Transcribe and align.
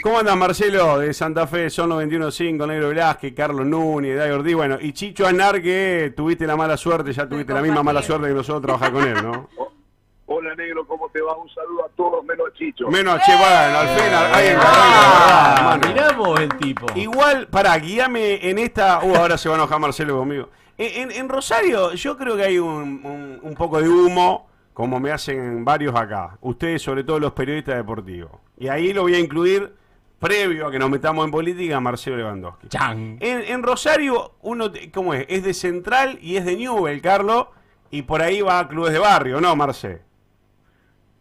¿Cómo 0.00 0.18
anda 0.20 0.34
Marcelo 0.36 0.98
de 0.98 1.12
Santa 1.12 1.46
Fe? 1.46 1.68
Son 1.70 1.88
los 1.88 2.02
21.5, 2.02 2.66
Negro 2.66 2.88
Velázquez, 2.88 3.34
Carlos 3.34 3.66
Núñez, 3.66 4.16
David 4.16 4.34
Ortiz, 4.34 4.54
bueno, 4.54 4.78
y 4.80 4.92
Chicho 4.92 5.26
Anar, 5.26 5.60
que 5.60 6.12
tuviste 6.16 6.46
la 6.46 6.56
mala 6.56 6.76
suerte, 6.76 7.12
ya 7.12 7.28
tuviste 7.28 7.52
la 7.52 7.60
misma 7.62 7.82
mala 7.82 8.02
suerte 8.02 8.28
que 8.28 8.34
nosotros 8.34 8.62
trabajar 8.62 8.92
con 8.92 9.06
él, 9.06 9.22
¿no? 9.22 9.48
Hola 10.26 10.54
negro, 10.54 10.86
¿cómo 10.86 11.10
te 11.10 11.20
va? 11.20 11.36
Un 11.36 11.48
saludo 11.50 11.84
a 11.84 11.88
todos, 11.94 12.24
menos 12.24 12.46
a 12.48 12.56
Chicho. 12.56 12.88
Menos, 12.88 13.20
che, 13.22 13.32
bueno, 13.36 13.78
al 13.78 13.88
fin 13.88 14.14
hay 14.32 14.46
en 14.48 14.56
Ah, 14.60 16.12
vos 16.16 16.40
el 16.40 16.48
tipo. 16.56 16.86
Igual, 16.94 17.48
pará, 17.48 17.76
guíame 17.78 18.48
en 18.48 18.58
esta. 18.58 19.00
Uh, 19.04 19.14
ahora 19.16 19.36
se 19.36 19.48
va 19.50 19.56
a 19.56 19.58
enojar 19.58 19.78
Marcelo 19.78 20.16
conmigo. 20.18 20.48
En, 20.78 21.10
en- 21.10 21.16
en 21.18 21.28
Rosario, 21.28 21.92
yo 21.92 22.16
creo 22.16 22.36
que 22.36 22.44
hay 22.44 22.58
un, 22.58 23.04
un- 23.04 23.40
un 23.42 23.54
poco 23.54 23.80
de 23.82 23.88
humo, 23.88 24.48
como 24.72 24.98
me 25.00 25.10
hacen 25.10 25.64
varios 25.66 25.94
acá. 25.94 26.38
Ustedes, 26.40 26.80
sobre 26.80 27.04
todo 27.04 27.20
los 27.20 27.32
periodistas 27.32 27.76
deportivos. 27.76 28.30
Y 28.56 28.68
ahí 28.68 28.94
lo 28.94 29.02
voy 29.02 29.14
a 29.14 29.18
incluir, 29.18 29.74
previo 30.22 30.68
a 30.68 30.70
que 30.70 30.78
nos 30.78 30.88
metamos 30.88 31.24
en 31.24 31.30
política, 31.30 31.80
Marcelo 31.80 32.16
Lewandowski. 32.16 32.68
Chan. 32.68 33.18
En, 33.20 33.42
en 33.42 33.62
Rosario, 33.62 34.36
uno, 34.42 34.70
te- 34.70 34.90
¿cómo 34.90 35.12
es? 35.12 35.26
Es 35.28 35.42
de 35.44 35.52
Central 35.52 36.18
y 36.22 36.36
es 36.36 36.44
de 36.46 36.56
Newell, 36.56 37.02
Carlos. 37.02 37.48
Y 37.90 38.02
por 38.02 38.22
ahí 38.22 38.40
va 38.40 38.60
a 38.60 38.68
clubes 38.68 38.92
de 38.92 38.98
barrio, 39.00 39.40
¿no, 39.40 39.54
Marce? 39.56 40.00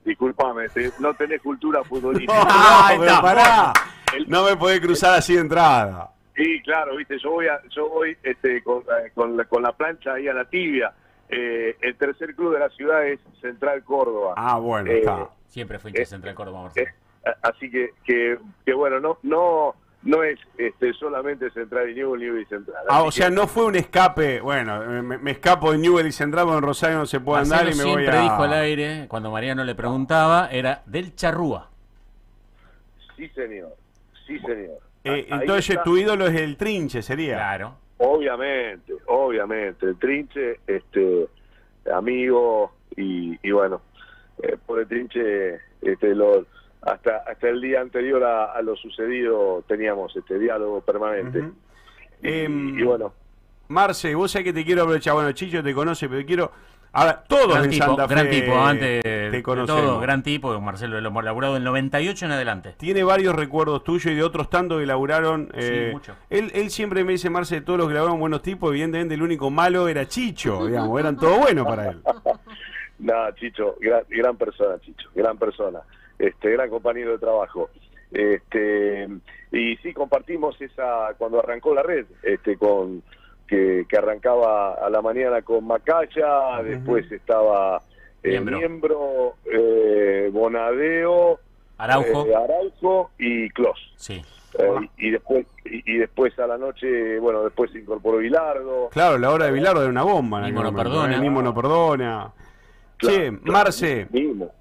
Disculpame, 0.05 0.69
te- 0.69 0.91
no 0.99 1.13
tenés 1.13 1.41
cultura 1.41 1.79
No, 1.83 1.85
futbolística. 1.85 2.85
Pero 2.89 3.03
está. 3.03 3.21
pará. 3.21 3.73
El- 4.15 4.29
No 4.29 4.43
me 4.45 4.55
podés 4.55 4.79
cruzar 4.79 5.13
así 5.15 5.33
de 5.35 5.41
entrada. 5.41 6.11
Sí, 6.35 6.61
claro, 6.63 6.95
viste, 6.95 7.17
yo 7.19 7.31
voy, 7.31 7.47
a, 7.47 7.59
yo 7.69 7.89
voy 7.89 8.17
este, 8.23 8.63
con, 8.63 8.79
eh, 8.79 9.11
con 9.13 9.35
la, 9.35 9.45
con 9.45 9.61
la 9.61 9.73
plancha 9.73 10.13
ahí 10.13 10.27
a 10.27 10.33
la 10.33 10.45
tibia. 10.45 10.93
Eh, 11.29 11.77
el 11.81 11.95
tercer 11.97 12.35
club 12.35 12.53
de 12.53 12.59
la 12.59 12.69
ciudad 12.69 13.05
es 13.05 13.19
Central 13.41 13.83
Córdoba. 13.83 14.33
Ah, 14.37 14.57
bueno, 14.57 14.89
Eh, 14.89 14.99
está. 14.99 15.29
Siempre 15.47 15.77
fue 15.79 15.91
hincha 15.91 16.01
Eh, 16.03 16.05
Central 16.05 16.33
Córdoba, 16.35 16.59
Eh, 16.59 16.63
Marcelo. 16.63 16.87
Así 17.41 17.69
que, 17.69 17.91
que, 18.03 18.37
que 18.65 18.73
bueno, 18.73 18.99
no 18.99 19.17
no 19.23 19.75
no 20.03 20.23
es 20.23 20.39
este, 20.57 20.93
solamente 20.93 21.51
Central 21.51 21.89
y 21.91 21.93
Newell, 21.93 22.19
Newell 22.21 22.41
y 22.41 22.45
Central. 22.45 22.75
Ah, 22.89 23.03
o 23.03 23.11
sea, 23.11 23.29
que- 23.29 23.35
no 23.35 23.45
fue 23.47 23.65
un 23.65 23.75
escape. 23.75 24.41
Bueno, 24.41 24.81
eh, 24.81 25.01
me, 25.03 25.17
me 25.19 25.31
escapo 25.31 25.71
de 25.71 25.77
Newell 25.77 26.07
y 26.07 26.11
Central 26.11 26.45
porque 26.45 26.57
en 26.57 26.63
Rosario 26.63 26.97
no 26.97 27.05
se 27.05 27.19
puede 27.19 27.43
andar 27.43 27.63
y 27.69 27.75
me 27.75 27.83
voy 27.83 27.93
siempre 27.93 28.17
a. 28.17 28.21
dijo 28.21 28.41
al 28.43 28.53
aire, 28.53 29.05
cuando 29.07 29.29
Mariano 29.29 29.63
le 29.63 29.75
preguntaba, 29.75 30.49
era 30.51 30.81
del 30.87 31.15
Charrúa. 31.15 31.69
Sí, 33.15 33.29
señor. 33.29 33.75
Sí, 34.25 34.39
señor. 34.39 34.79
Eh, 35.03 35.11
Ahí 35.11 35.27
entonces 35.29 35.69
está. 35.69 35.83
tu 35.83 35.97
ídolo 35.97 36.25
es 36.27 36.35
el 36.39 36.57
trinche, 36.57 37.01
sería. 37.03 37.35
Claro. 37.35 37.75
Obviamente, 37.97 38.93
obviamente. 39.05 39.85
El 39.85 39.99
Trinche, 39.99 40.59
este, 40.65 41.27
amigo 41.93 42.71
y, 42.95 43.37
y 43.47 43.51
bueno, 43.51 43.81
eh, 44.41 44.57
por 44.65 44.79
el 44.79 44.87
Trinche, 44.87 45.59
este, 45.83 46.15
lo, 46.15 46.45
hasta 46.81 47.17
hasta 47.27 47.49
el 47.49 47.61
día 47.61 47.81
anterior 47.81 48.23
a, 48.23 48.53
a 48.53 48.61
lo 48.61 48.75
sucedido 48.75 49.63
teníamos 49.67 50.15
este 50.15 50.39
diálogo 50.39 50.81
permanente. 50.81 51.43
Em, 52.23 52.77
y, 52.79 52.83
bueno, 52.83 53.13
Marce, 53.67 54.13
vos 54.15 54.31
sabés 54.31 54.45
que 54.45 54.53
te 54.53 54.65
quiero 54.65 54.81
aprovechar. 54.83 55.13
Bueno, 55.13 55.31
Chicho 55.31 55.63
te 55.63 55.73
conoce, 55.73 56.09
pero 56.09 56.25
quiero. 56.25 56.51
A 56.93 57.05
ver, 57.05 57.15
todos 57.25 57.53
Gran 57.53 57.63
en 57.63 57.69
tipo, 57.69 57.85
Santa 57.85 58.05
Fe 58.05 58.13
gran 58.15 58.29
tipo, 58.29 58.59
antes 58.59 59.01
te 59.01 59.41
conocemos. 59.43 59.81
todo, 59.81 59.99
gran 60.01 60.23
tipo, 60.23 60.59
Marcelo 60.59 60.99
lo 60.99 61.07
hemos 61.07 61.23
laburado 61.23 61.53
del 61.53 61.63
98 61.63 62.25
en 62.25 62.31
adelante. 62.33 62.75
Tiene 62.77 63.05
varios 63.05 63.33
recuerdos 63.33 63.85
tuyos 63.85 64.11
y 64.11 64.15
de 64.15 64.23
otros 64.23 64.49
tantos 64.49 64.81
que 64.81 64.85
laburaron. 64.85 65.49
eh, 65.53 65.91
mucho. 65.93 66.15
Él, 66.29 66.51
él 66.53 66.69
siempre 66.69 67.05
me 67.05 67.13
dice, 67.13 67.29
Marce, 67.29 67.55
de 67.55 67.61
todos 67.61 67.79
los 67.79 67.87
que 67.87 67.93
laburaron 67.93 68.19
buenos 68.19 68.41
tipos, 68.41 68.71
evidentemente 68.71 69.15
el 69.15 69.21
único 69.21 69.49
malo 69.49 69.87
era 69.87 70.05
Chicho, 70.05 70.65
digamos, 70.65 70.99
eran 70.99 71.15
todos 71.15 71.37
buenos 71.39 71.65
para 71.65 71.91
él. 71.91 72.01
nada, 73.01 73.33
Chicho, 73.35 73.75
gran, 73.79 74.03
gran 74.09 74.37
persona, 74.37 74.79
Chicho, 74.81 75.09
gran 75.15 75.37
persona, 75.37 75.79
este, 76.19 76.51
gran 76.51 76.69
compañero 76.69 77.11
de 77.11 77.17
trabajo. 77.19 77.69
Este, 78.11 79.07
y 79.51 79.75
sí, 79.77 79.93
compartimos 79.93 80.59
esa, 80.61 81.13
cuando 81.17 81.39
arrancó 81.39 81.73
la 81.73 81.83
red, 81.83 82.05
este, 82.23 82.57
con 82.57 83.01
que, 83.47 83.85
que 83.89 83.97
arrancaba 83.97 84.73
a 84.75 84.89
la 84.89 85.01
mañana 85.01 85.41
con 85.41 85.65
Macaya, 85.65 86.61
después 86.63 87.11
estaba 87.11 87.81
eh, 88.23 88.29
Miembro. 88.39 88.57
Miembro, 88.57 89.33
eh, 89.51 90.29
Bonadeo, 90.31 91.39
Araujo. 91.77 92.25
eh, 92.27 92.35
Araujo 92.35 93.11
y 93.17 93.49
Clos. 93.49 93.79
Sí. 93.95 94.21
Eh, 94.59 94.89
y, 94.97 95.07
y 95.07 95.11
después 95.11 95.45
y, 95.65 95.93
y 95.93 95.97
después 95.97 96.37
a 96.39 96.45
la 96.47 96.57
noche, 96.57 97.17
bueno, 97.19 97.43
después 97.43 97.71
se 97.71 97.79
incorporó 97.79 98.17
Bilardo. 98.17 98.89
Claro, 98.89 99.17
la 99.17 99.31
hora 99.31 99.45
de 99.45 99.51
Bilardo 99.53 99.81
era 99.81 99.89
una 99.89 100.03
bomba. 100.03 100.41
aquel 100.41 100.55
no 100.55 100.75
perdona. 100.75 101.15
¿eh? 101.15 101.19
Mimo 101.21 101.41
no 101.41 101.55
perdona. 101.55 102.31
Che, 103.01 103.31
Marce, 103.31 104.07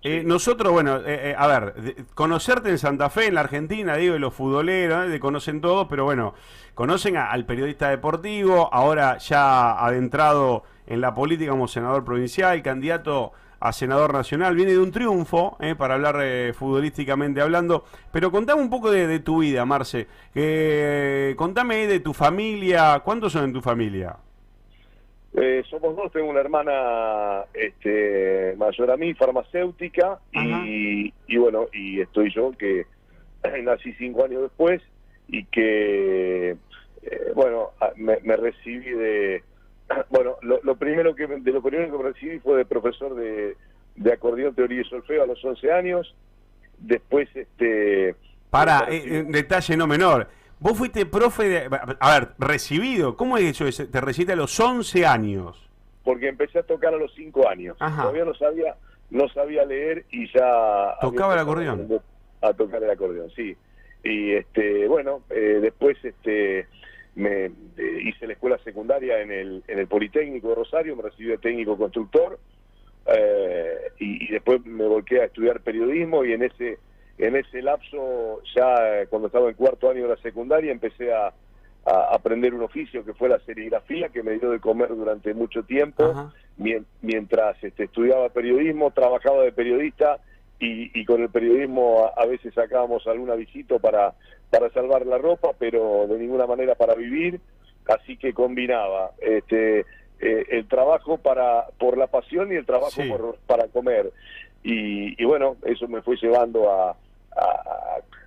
eh, 0.03 0.23
nosotros, 0.25 0.73
bueno, 0.73 0.97
eh, 0.99 1.31
eh, 1.31 1.35
a 1.37 1.47
ver, 1.47 1.75
de- 1.75 2.05
conocerte 2.15 2.71
en 2.71 2.79
Santa 2.79 3.11
Fe, 3.11 3.27
en 3.27 3.35
la 3.35 3.41
Argentina, 3.43 3.97
digo, 3.97 4.15
de 4.15 4.19
los 4.21 4.33
futboleros, 4.35 5.07
¿eh? 5.07 5.11
te 5.11 5.21
conocen 5.21 5.61
todos, 5.61 5.87
pero 5.89 6.05
bueno, 6.05 6.35
conocen 6.75 7.17
a- 7.19 7.31
al 7.31 7.45
periodista 7.45 7.91
deportivo, 7.91 8.73
ahora 8.73 9.19
ya 9.19 9.73
adentrado 9.85 10.65
en 10.87 11.01
la 11.03 11.15
política 11.15 11.51
como 11.51 11.69
senador 11.69 12.05
provincial, 12.05 12.63
candidato 12.63 13.33
a 13.63 13.75
senador 13.75 14.15
nacional, 14.15 14.55
viene 14.55 14.73
de 14.73 14.79
un 14.79 14.91
triunfo, 14.91 15.59
¿eh? 15.61 15.75
para 15.75 15.95
hablar 15.95 16.17
eh, 16.23 16.55
futbolísticamente 16.55 17.43
hablando, 17.43 17.85
pero 18.11 18.31
contame 18.31 18.63
un 18.63 18.71
poco 18.71 18.91
de, 18.91 19.07
de 19.07 19.19
tu 19.21 19.41
vida, 19.41 19.67
Marce, 19.67 20.09
que 20.33 21.35
contame 21.37 21.87
de 21.87 22.01
tu 22.01 22.15
familia, 22.15 23.01
¿cuántos 23.05 23.33
son 23.35 23.45
en 23.45 23.53
tu 23.53 23.61
familia? 23.61 24.17
Eh, 25.35 25.63
somos 25.71 25.95
dos, 25.95 26.11
tengo 26.11 26.29
una 26.29 26.41
hermana 26.41 27.45
este, 27.55 28.55
mayor 28.57 28.91
a 28.91 28.97
mí, 28.97 29.15
farmacéutica, 29.15 30.19
y, 30.33 31.13
y 31.29 31.37
bueno, 31.37 31.67
y 31.73 32.01
estoy 32.01 32.33
yo 32.35 32.51
que 32.59 32.87
nací 33.63 33.93
cinco 33.95 34.25
años 34.25 34.43
después 34.43 34.83
y 35.29 35.45
que, 35.45 36.51
eh, 37.03 37.33
bueno, 37.35 37.71
me, 37.97 38.19
me 38.23 38.37
recibí 38.37 38.91
de, 38.91 39.45
bueno, 40.11 40.37
lo, 40.43 40.61
lo 40.63 40.77
primero 40.77 41.15
que, 41.15 41.27
de 41.27 41.53
lo 41.53 41.63
primero 41.63 41.91
que 41.91 42.03
me 42.03 42.11
recibí 42.11 42.39
fue 42.41 42.59
de 42.59 42.65
profesor 42.65 43.15
de, 43.15 43.57
de 43.97 44.13
acordeón, 44.13 44.55
teoría 44.55 44.81
y 44.81 44.85
solfeo 44.85 45.23
a 45.23 45.27
los 45.27 45.45
11 45.45 45.73
años, 45.73 46.15
después, 46.79 47.29
este... 47.35 48.17
Para, 48.51 48.89
eh, 48.91 49.03
eh, 49.05 49.25
detalle 49.29 49.77
no 49.77 49.87
menor. 49.87 50.27
Vos 50.61 50.77
fuiste 50.77 51.07
profe 51.07 51.45
de... 51.49 51.79
A 52.01 52.19
ver, 52.19 52.29
recibido. 52.39 53.17
¿Cómo 53.17 53.39
es 53.39 53.61
eso? 53.61 53.87
Te 53.89 54.01
recibiste 54.01 54.35
a 54.35 54.37
los 54.37 54.59
11 54.61 55.07
años. 55.07 55.69
porque 56.05 56.29
empecé 56.29 56.59
a 56.59 56.63
tocar 56.63 56.93
a 56.95 56.99
los 56.99 57.13
cinco 57.15 57.49
años. 57.49 57.77
Ajá. 57.81 58.03
Todavía 58.03 58.25
no 58.25 58.35
sabía, 58.35 58.77
no 59.11 59.29
sabía 59.31 59.65
leer 59.65 60.05
y 60.11 60.27
ya 60.33 60.97
Tocaba 61.01 61.35
el 61.35 61.41
acordeón. 61.41 62.01
A 62.43 62.53
tocar 62.53 62.83
el 62.83 62.91
acordeón, 62.91 63.31
sí. 63.31 63.57
Y 64.05 64.33
este, 64.33 64.87
bueno, 64.87 65.23
eh, 65.31 65.59
después 65.61 65.97
este 66.05 66.67
me 67.15 67.47
eh, 67.47 67.53
hice 68.05 68.27
la 68.27 68.35
escuela 68.35 68.59
secundaria 68.65 69.21
en 69.21 69.33
el, 69.33 69.65
en 69.67 69.79
el 69.79 69.87
Politécnico 69.89 70.49
de 70.51 70.55
Rosario, 70.55 70.97
me 70.97 71.03
recibí 71.03 71.29
de 71.29 71.39
técnico 71.39 71.77
constructor 71.77 72.39
eh, 73.07 73.93
y, 73.99 74.25
y 74.27 74.29
después 74.29 74.65
me 74.65 74.87
volqué 74.87 75.21
a 75.21 75.25
estudiar 75.25 75.61
periodismo 75.61 76.25
y 76.25 76.33
en 76.33 76.45
ese 76.45 76.79
en 77.27 77.37
ese 77.37 77.63
lapso 77.63 78.41
ya 78.55 79.01
eh, 79.03 79.07
cuando 79.09 79.27
estaba 79.29 79.49
en 79.49 79.55
cuarto 79.55 79.91
año 79.91 80.03
de 80.05 80.15
la 80.15 80.23
secundaria 80.23 80.73
empecé 80.73 81.13
a, 81.13 81.33
a 81.85 82.15
aprender 82.15 82.55
un 82.55 82.63
oficio 82.63 83.05
que 83.05 83.15
fue 83.15 83.29
la 83.29 83.39
serigrafía 83.41 84.09
que 84.09 84.23
me 84.23 84.33
dio 84.39 84.51
de 84.51 84.61
comer 84.61 84.89
durante 84.89 85.33
mucho 85.35 85.63
tiempo 85.63 86.05
Ajá. 86.05 86.33
mientras 87.03 87.63
este, 87.63 87.85
estudiaba 87.85 88.29
periodismo, 88.31 88.91
trabajaba 88.91 89.43
de 89.43 89.53
periodista 89.53 90.19
y, 90.59 90.91
y 90.99 91.05
con 91.05 91.23
el 91.23 91.31
periodismo 91.31 92.05
a, 92.17 92.23
a 92.23 92.27
veces 92.27 92.53
sacábamos 92.55 93.07
alguna 93.07 93.35
visita 93.35 93.79
para, 93.79 94.15
para 94.51 94.71
salvar 94.71 95.07
la 95.07 95.19
ropa, 95.19 95.51
pero 95.59 96.07
de 96.07 96.19
ninguna 96.19 96.47
manera 96.47 96.75
para 96.75 96.95
vivir, 96.95 97.41
así 97.87 98.17
que 98.19 98.35
combinaba 98.35 99.13
este, 99.21 99.81
eh, 100.21 100.45
el 100.51 100.69
trabajo 100.69 101.17
para 101.19 101.67
por 101.79 101.97
la 101.97 102.09
pasión 102.09 102.53
y 102.53 102.57
el 102.57 102.67
trabajo 102.67 102.91
Sí. 103.03 103.09
por- 103.09 103.39
para 103.47 103.69
comer. 103.69 104.13
Y, 104.63 105.21
y 105.21 105.25
bueno, 105.25 105.57
eso 105.65 105.89
me 105.89 106.03
fue 106.03 106.17
llevando 106.17 106.71
a, 106.71 106.95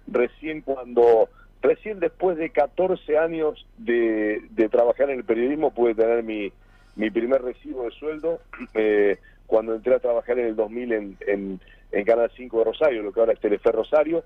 recién 0.07 0.61
cuando 0.61 1.29
recién 1.61 1.99
después 1.99 2.37
de 2.37 2.49
14 2.49 3.17
años 3.17 3.65
de, 3.77 4.41
de 4.51 4.69
trabajar 4.69 5.09
en 5.09 5.19
el 5.19 5.23
periodismo 5.25 5.71
pude 5.73 5.95
tener 5.95 6.21
mi, 6.23 6.51
mi 6.95 7.09
primer 7.09 7.41
recibo 7.41 7.85
de 7.85 7.91
sueldo 7.91 8.39
eh, 8.73 9.17
cuando 9.47 9.73
entré 9.75 9.95
a 9.95 9.99
trabajar 9.99 10.39
en 10.39 10.47
el 10.47 10.55
2000 10.55 10.91
en, 10.93 11.17
en, 11.27 11.59
en 11.91 12.05
Canal 12.05 12.31
5 12.35 12.57
de 12.59 12.63
Rosario, 12.65 13.03
lo 13.03 13.11
que 13.13 13.19
ahora 13.19 13.33
es 13.33 13.39
Telefe 13.39 13.71
Rosario. 13.71 14.23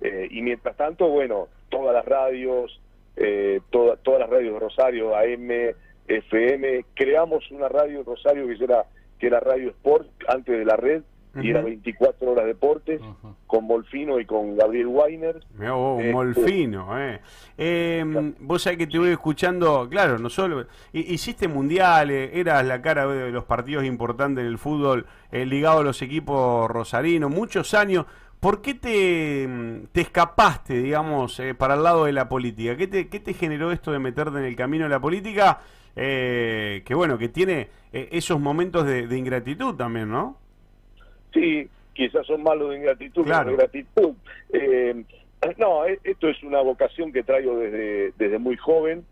Eh, 0.00 0.28
y 0.30 0.40
mientras 0.42 0.76
tanto, 0.76 1.08
bueno, 1.08 1.48
todas 1.68 1.92
las 1.94 2.04
radios, 2.04 2.80
eh, 3.16 3.60
toda- 3.70 3.96
todas 3.96 4.20
las 4.20 4.30
radios 4.30 4.54
de 4.54 4.60
Rosario, 4.60 5.14
AM, 5.16 5.74
FM, 6.08 6.84
creamos 6.94 7.50
una 7.50 7.68
radio 7.68 8.02
Rosario 8.04 8.46
que 8.46 8.64
era, 8.64 8.84
que 9.18 9.26
era 9.26 9.40
Radio 9.40 9.70
Sport 9.70 10.08
antes 10.28 10.58
de 10.58 10.64
la 10.64 10.76
red 10.76 11.02
y 11.40 11.50
era 11.50 11.60
Ujú. 11.60 11.68
24 11.68 12.30
horas 12.30 12.46
deportes 12.46 13.00
con 13.46 13.64
Molfino 13.64 14.18
y 14.18 14.24
con 14.24 14.56
Gabriel 14.56 14.86
Weiner. 14.88 15.40
Un 15.58 16.00
Eh, 16.00 16.12
molfino, 16.12 16.98
eh. 16.98 17.20
Eh, 17.56 18.32
Vos 18.40 18.62
sabés 18.62 18.78
que 18.78 18.86
te 18.86 18.98
voy 18.98 19.10
escuchando, 19.10 19.88
claro, 19.88 20.18
no 20.18 20.28
solo. 20.30 20.66
hi- 20.92 21.06
Hiciste 21.14 21.46
mundiales, 21.48 22.30
eras 22.34 22.64
la 22.66 22.82
cara 22.82 23.06
de 23.06 23.30
los 23.30 23.44
partidos 23.44 23.84
importantes 23.84 24.42
en 24.42 24.48
el 24.48 24.58
fútbol, 24.58 25.06
eh, 25.30 25.46
ligado 25.46 25.80
a 25.80 25.84
los 25.84 26.02
equipos 26.02 26.70
rosarinos, 26.70 27.30
muchos 27.30 27.74
años. 27.74 28.06
¿por 28.40 28.62
qué 28.62 28.72
te, 28.72 29.46
te 29.92 30.00
escapaste, 30.00 30.78
digamos, 30.78 31.38
eh, 31.40 31.54
para 31.54 31.74
el 31.74 31.82
lado 31.82 32.06
de 32.06 32.12
la 32.14 32.26
política? 32.30 32.74
¿Qué 32.74 32.86
te, 32.86 33.08
¿Qué 33.08 33.20
te 33.20 33.34
generó 33.34 33.70
esto 33.70 33.92
de 33.92 33.98
meterte 33.98 34.38
en 34.38 34.44
el 34.46 34.56
camino 34.56 34.84
de 34.84 34.88
la 34.88 34.98
política? 34.98 35.58
Eh, 35.94 36.82
que 36.86 36.94
bueno, 36.94 37.18
que 37.18 37.28
tiene 37.28 37.68
eh, 37.92 38.08
esos 38.12 38.40
momentos 38.40 38.86
de, 38.86 39.06
de, 39.06 39.18
ingratitud 39.18 39.74
también, 39.74 40.08
¿no? 40.10 40.38
Sí, 41.32 41.68
quizás 41.94 42.26
son 42.26 42.42
malos 42.42 42.70
de 42.70 42.76
ingratitud, 42.76 43.24
claro. 43.24 43.50
de 43.50 43.56
gratitud. 43.56 44.14
Eh, 44.52 45.04
no, 45.58 45.84
esto 45.84 46.28
es 46.28 46.42
una 46.42 46.60
vocación 46.60 47.12
que 47.12 47.22
traigo 47.22 47.58
desde, 47.58 48.12
desde 48.18 48.38
muy 48.38 48.56
joven. 48.56 49.04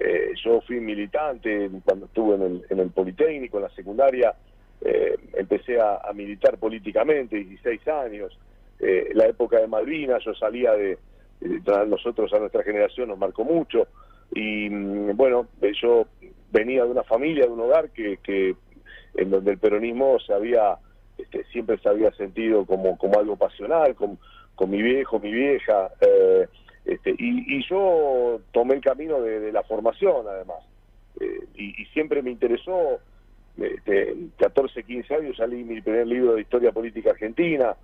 Eh, 0.00 0.32
yo 0.42 0.60
fui 0.62 0.80
militante 0.80 1.70
cuando 1.84 2.06
estuve 2.06 2.34
en 2.36 2.42
el, 2.42 2.66
en 2.70 2.80
el 2.80 2.90
Politécnico, 2.90 3.58
en 3.58 3.64
la 3.64 3.70
secundaria. 3.70 4.34
Eh, 4.80 5.16
empecé 5.34 5.80
a, 5.80 5.96
a, 5.96 6.12
militar 6.12 6.58
políticamente, 6.58 7.36
16 7.36 7.88
años. 7.88 8.38
Eh, 8.80 9.10
la 9.14 9.26
época 9.26 9.58
de 9.58 9.66
Malvinas, 9.66 10.22
yo 10.24 10.34
salía 10.34 10.72
de, 10.72 10.98
de, 11.40 11.86
nosotros 11.86 12.32
a 12.32 12.38
nuestra 12.38 12.62
generación 12.62 13.08
nos 13.08 13.18
marcó 13.18 13.44
mucho. 13.44 13.86
Y 14.34 14.68
mm, 14.68 15.16
bueno, 15.16 15.46
yo 15.80 16.06
venía 16.50 16.84
de 16.84 16.90
una 16.90 17.04
familia, 17.04 17.46
de 17.46 17.52
un 17.52 17.60
hogar 17.60 17.90
que, 17.90 18.18
que 18.18 18.56
en 19.14 19.30
donde 19.30 19.52
el 19.52 19.58
peronismo 19.58 20.18
se 20.20 20.32
había, 20.32 20.76
este, 21.18 21.44
siempre 21.44 21.78
se 21.78 21.88
había 21.88 22.10
sentido 22.12 22.64
como, 22.64 22.96
como 22.98 23.18
algo 23.18 23.36
pasional, 23.36 23.94
con, 23.94 24.18
con 24.54 24.70
mi 24.70 24.82
viejo, 24.82 25.18
mi 25.18 25.32
vieja. 25.32 25.90
Eh, 26.00 26.46
este, 26.84 27.14
y, 27.18 27.64
yo 27.68 28.40
tomé 28.52 28.74
el 28.74 28.80
camino 28.80 29.20
de, 29.20 29.52
la 29.52 29.62
formación, 29.62 30.26
además. 30.28 30.58
Eh, 31.20 31.40
y, 31.54 31.82
y, 31.82 31.86
siempre 31.86 32.22
me 32.22 32.30
interesó, 32.30 32.98
este, 33.56 34.14
14, 34.38 34.82
15 34.82 35.14
años 35.14 35.36
salí 35.36 35.62
mi 35.64 35.80
primer 35.80 36.06
libro 36.06 36.34
de 36.34 36.42
historia 36.42 36.72
política 36.72 37.10
argentina. 37.10 37.76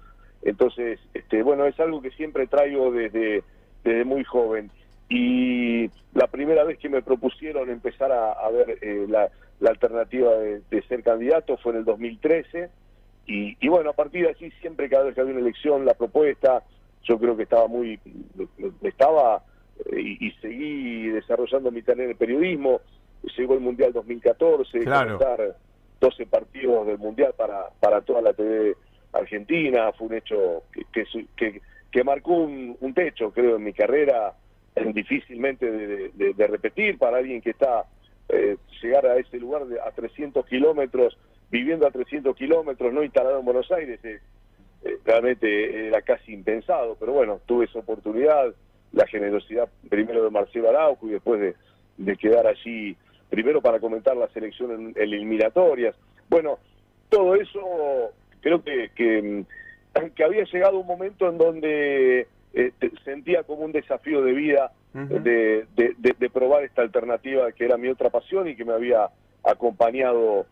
Entonces, 0.43 0.99
este, 1.15 1.43
bueno, 1.43 1.67
es 1.67 1.79
algo 1.81 2.01
que 2.01 2.11
siempre 2.13 2.47
traigo 2.47 2.91
desde, 2.91 3.43
desde 3.85 4.05
muy 4.05 4.25
joven. 4.25 4.71
Y 5.09 5.91
la 6.15 6.29
primera 6.29 6.65
vez 6.65 6.79
que 6.79 6.89
me 6.89 7.03
propusieron 7.03 7.69
empezar 7.69 8.13
a, 8.13 8.49
ver 8.51 8.79
eh, 8.81 9.07
la, 9.09 9.29
la, 9.59 9.71
alternativa 9.71 10.33
de, 10.33 10.83
ser 10.89 11.03
candidato 11.03 11.57
fue 11.57 11.73
en 11.73 11.79
el 11.79 11.85
2013. 11.85 12.71
Y, 13.31 13.57
y, 13.61 13.69
bueno, 13.69 13.91
a 13.91 13.93
partir 13.93 14.25
de 14.25 14.31
allí, 14.31 14.51
siempre 14.61 14.89
cada 14.89 15.05
vez 15.05 15.15
que 15.15 15.21
había 15.21 15.35
una 15.35 15.43
elección, 15.43 15.85
la 15.85 15.95
propuesta, 15.95 16.65
yo 17.05 17.17
creo 17.17 17.37
que 17.37 17.45
estaba 17.45 17.69
muy, 17.69 18.01
estaba 18.83 19.45
eh, 19.93 20.01
y, 20.01 20.27
y, 20.27 20.33
seguí 20.41 21.09
desarrollando 21.11 21.71
mi 21.71 21.83
tarea 21.83 22.07
en 22.07 22.11
el 22.11 22.17
periodismo. 22.17 22.81
Llegó 23.37 23.55
el 23.55 23.61
Mundial 23.61 23.93
2014, 23.93 24.81
claro. 24.81 25.19
12 26.01 26.27
partidos 26.27 26.89
del 26.89 26.99
Mundial 26.99 27.33
para, 27.37 27.69
para 27.79 28.01
toda 28.01 28.21
la 28.21 28.33
TV 28.33 28.75
argentina. 29.13 29.93
Fue 29.93 30.09
un 30.09 30.15
hecho 30.15 30.65
que, 30.73 30.85
que, 30.93 31.05
que, 31.37 31.63
que 31.93 32.05
marcó 32.05 32.33
un, 32.33 32.77
un, 32.81 32.95
techo, 32.95 33.31
creo, 33.31 33.57
en 33.57 33.65
mi 33.65 33.73
carrera, 33.73 34.35
difícilmente 34.93 35.71
de, 35.71 36.09
de, 36.15 36.35
de 36.35 36.47
repetir 36.49 36.99
para 36.99 37.19
alguien 37.19 37.41
que 37.41 37.51
está 37.51 37.85
eh, 38.29 38.57
llegar 38.83 39.07
a 39.07 39.17
ese 39.19 39.39
lugar 39.39 39.67
de, 39.67 39.81
a 39.81 39.91
300 39.93 40.45
kilómetros, 40.47 41.17
viviendo 41.51 41.87
a 41.87 41.91
300 41.91 42.35
kilómetros, 42.37 42.93
no 42.93 43.03
instalado 43.03 43.39
en 43.39 43.45
Buenos 43.45 43.71
Aires. 43.73 44.01
Eh, 44.05 44.21
eh, 44.85 44.97
realmente 45.05 45.89
era 45.89 46.01
casi 46.03 46.33
impensado, 46.33 46.97
pero 46.99 47.13
bueno, 47.13 47.41
tuve 47.47 47.67
esa 47.67 47.81
oportunidad, 47.81 48.55
la 48.93 49.07
generosidad 49.07 49.69
primero 49.89 50.25
de 50.25 50.31
Marcelo 50.31 50.71
Araujo 50.71 51.07
y 51.07 51.13
después 51.13 51.41
de, 51.41 51.55
de 51.99 52.17
quedar 52.17 52.47
allí, 52.47 52.97
primero 53.29 53.61
para 53.61 53.79
comentar 53.79 54.17
las 54.17 54.35
elecciones 54.37 54.97
eliminatorias. 54.97 55.95
Bueno, 56.29 56.59
todo 57.11 57.35
eso 57.35 58.13
creo 58.41 58.63
que, 58.63 58.91
que, 58.95 59.45
que 60.15 60.25
había 60.25 60.45
llegado 60.45 60.79
un 60.79 60.87
momento 60.87 61.29
en 61.29 61.39
donde 61.39 62.27
eh, 62.55 62.73
sentía 63.05 63.43
como 63.43 63.65
un 63.65 63.73
desafío 63.73 64.23
de 64.23 64.33
vida 64.33 64.73
uh 64.95 64.99
-huh. 64.99 65.23
de, 65.23 65.67
de, 65.77 65.95
de, 65.99 66.15
de, 66.19 66.31
probar 66.31 66.65
esta 66.65 66.83
alternativa 66.83 67.53
que 67.53 67.65
era 67.65 67.77
mi 67.77 67.89
otra 67.89 68.11
pasión 68.11 68.49
y 68.49 68.57
que 68.57 68.65
me 68.65 68.73
había 68.73 69.09
acompañado, 69.45 70.47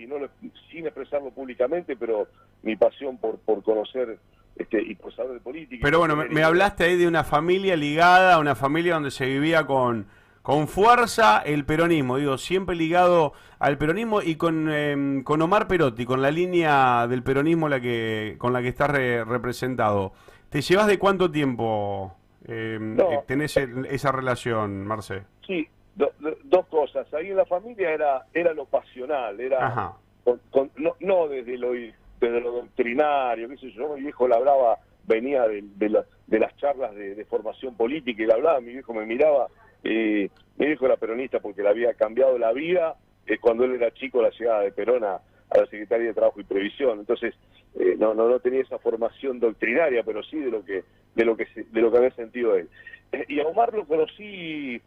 si 0.00 0.06
no 0.06 0.18
lo, 0.18 0.30
sin 0.70 0.86
expresarlo 0.86 1.30
públicamente, 1.30 1.94
pero 1.94 2.26
mi 2.62 2.74
pasión 2.74 3.18
por, 3.18 3.38
por 3.40 3.62
conocer 3.62 4.18
este, 4.56 4.80
y 4.82 4.94
por 4.94 5.14
saber 5.14 5.34
de 5.34 5.40
política. 5.40 5.80
Pero 5.82 5.98
bueno, 5.98 6.16
me, 6.16 6.28
me, 6.28 6.42
hablaste 6.42 6.84
ahí 6.84 6.96
de 6.96 7.06
una 7.06 7.22
familia 7.22 7.76
ligada, 7.76 8.38
una 8.38 8.54
familia 8.54 8.94
donde 8.94 9.10
se 9.10 9.26
vivía 9.26 9.66
con, 9.66 10.06
con 10.40 10.68
fuerza 10.68 11.42
el 11.44 11.66
peronismo, 11.66 12.16
digo, 12.16 12.38
siempre 12.38 12.74
ligado 12.76 13.34
al 13.58 13.76
peronismo 13.76 14.22
y 14.22 14.36
con, 14.36 14.68
eh, 14.70 15.20
con 15.22 15.42
Omar 15.42 15.68
Perotti, 15.68 16.06
con 16.06 16.22
la 16.22 16.30
línea 16.30 17.06
del 17.06 17.22
peronismo 17.22 17.68
la 17.68 17.80
que, 17.80 18.36
con 18.38 18.54
la 18.54 18.62
que 18.62 18.68
estás 18.68 18.90
re, 18.90 19.22
representado. 19.24 20.12
¿Te 20.48 20.62
llevas 20.62 20.86
de 20.86 20.98
cuánto 20.98 21.30
tiempo 21.30 22.16
eh, 22.46 22.78
no. 22.80 23.22
tenés 23.26 23.58
el, 23.58 23.84
esa 23.86 24.12
relación, 24.12 24.86
Marce? 24.86 25.24
Sí, 25.46 25.68
do, 25.94 26.12
do, 26.18 26.36
dos 26.44 26.66
cosas. 26.66 27.12
Ahí 27.14 27.30
en 27.30 27.36
la 27.36 27.46
familia 27.46 27.90
era, 27.92 28.26
era 28.32 28.52
lo 28.52 28.66
pasional, 28.66 29.40
era 29.40 29.94
con, 30.24 30.40
con, 30.50 30.70
no, 30.76 30.96
no, 31.00 31.28
desde 31.28 31.56
lo 31.58 31.72
desde 31.72 32.40
lo 32.40 32.52
doctrinario, 32.52 33.48
qué 33.48 33.56
sé 33.56 33.70
yo, 33.70 33.94
mi 33.94 34.02
viejo 34.02 34.28
la 34.28 34.36
hablaba, 34.36 34.78
venía 35.06 35.48
de, 35.48 35.64
de, 35.76 35.88
la, 35.88 36.04
de 36.26 36.38
las 36.38 36.54
charlas 36.58 36.94
de, 36.94 37.14
de, 37.14 37.24
formación 37.24 37.74
política 37.76 38.22
y 38.22 38.26
la 38.26 38.34
hablaba, 38.34 38.60
mi 38.60 38.72
viejo 38.72 38.92
me 38.92 39.06
miraba, 39.06 39.46
eh, 39.82 40.28
mi 40.58 40.66
viejo 40.66 40.84
era 40.84 40.98
peronista 40.98 41.40
porque 41.40 41.62
le 41.62 41.70
había 41.70 41.94
cambiado 41.94 42.38
la 42.38 42.52
vida 42.52 42.96
eh, 43.26 43.38
cuando 43.38 43.64
él 43.64 43.72
era 43.72 43.90
chico 43.92 44.20
la 44.20 44.28
llegada 44.30 44.60
de 44.60 44.72
Perón 44.72 45.02
a, 45.04 45.14
a 45.14 45.58
la 45.58 45.66
Secretaría 45.66 46.08
de 46.08 46.14
Trabajo 46.14 46.40
y 46.40 46.44
Previsión, 46.44 47.00
entonces 47.00 47.34
eh, 47.74 47.96
no, 47.98 48.14
no, 48.14 48.28
no 48.28 48.40
tenía 48.40 48.62
esa 48.62 48.78
formación 48.78 49.38
doctrinaria, 49.38 50.02
pero 50.02 50.22
sí 50.22 50.38
de 50.38 50.50
lo 50.50 50.64
que, 50.64 50.84
de 51.14 51.24
lo 51.24 51.36
que, 51.36 51.46
de 51.54 51.80
lo 51.80 51.90
que 51.90 51.98
había 51.98 52.10
sentido 52.10 52.56
él. 52.56 52.68
Eh, 53.12 53.24
y 53.28 53.40
a 53.40 53.46
Omar 53.46 53.72
lo 53.72 53.86
conocí, 53.86 54.80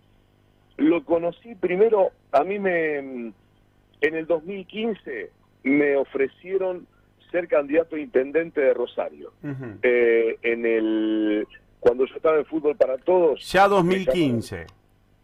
lo 0.77 1.03
conocí 1.03 1.55
primero, 1.55 2.11
a 2.31 2.43
mí 2.43 2.59
me, 2.59 2.97
en 2.97 3.33
el 4.01 4.25
2015 4.25 5.29
me 5.63 5.95
ofrecieron 5.95 6.87
ser 7.31 7.47
candidato 7.47 7.95
a 7.95 7.99
intendente 7.99 8.61
de 8.61 8.73
Rosario. 8.73 9.33
Uh 9.43 9.47
-huh. 9.47 9.77
eh, 9.81 10.37
en 10.41 10.65
el 10.65 11.47
cuando 11.79 12.05
yo 12.05 12.15
estaba 12.15 12.37
en 12.37 12.45
Fútbol 12.45 12.77
para 12.77 12.97
Todos. 12.97 13.51
Ya 13.51 13.67
2015. 13.67 14.67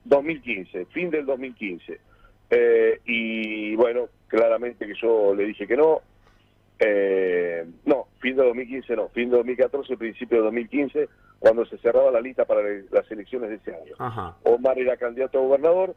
2015, 0.03 0.85
fin 0.85 1.09
del 1.09 1.25
2015. 1.25 1.99
Eh, 2.49 2.99
y 3.05 3.75
bueno, 3.75 4.09
claramente 4.27 4.85
que 4.85 4.95
yo 4.95 5.33
le 5.35 5.45
dije 5.45 5.67
que 5.67 5.77
no. 5.77 6.01
Eh, 6.79 7.65
no, 7.85 8.07
fin 8.19 8.35
de 8.35 8.43
2015 8.43 8.95
no, 8.95 9.09
fin 9.09 9.29
de 9.29 9.37
2014, 9.37 9.97
principio 9.97 10.37
de 10.37 10.43
2015, 10.45 11.09
cuando 11.39 11.65
se 11.65 11.77
cerraba 11.77 12.11
la 12.11 12.21
lista 12.21 12.45
para 12.45 12.61
las 12.91 13.09
elecciones 13.09 13.49
de 13.49 13.55
ese 13.55 13.73
año. 13.73 13.93
Ajá. 13.97 14.35
Omar 14.43 14.77
era 14.77 14.97
candidato 14.97 15.39
a 15.39 15.41
gobernador 15.41 15.95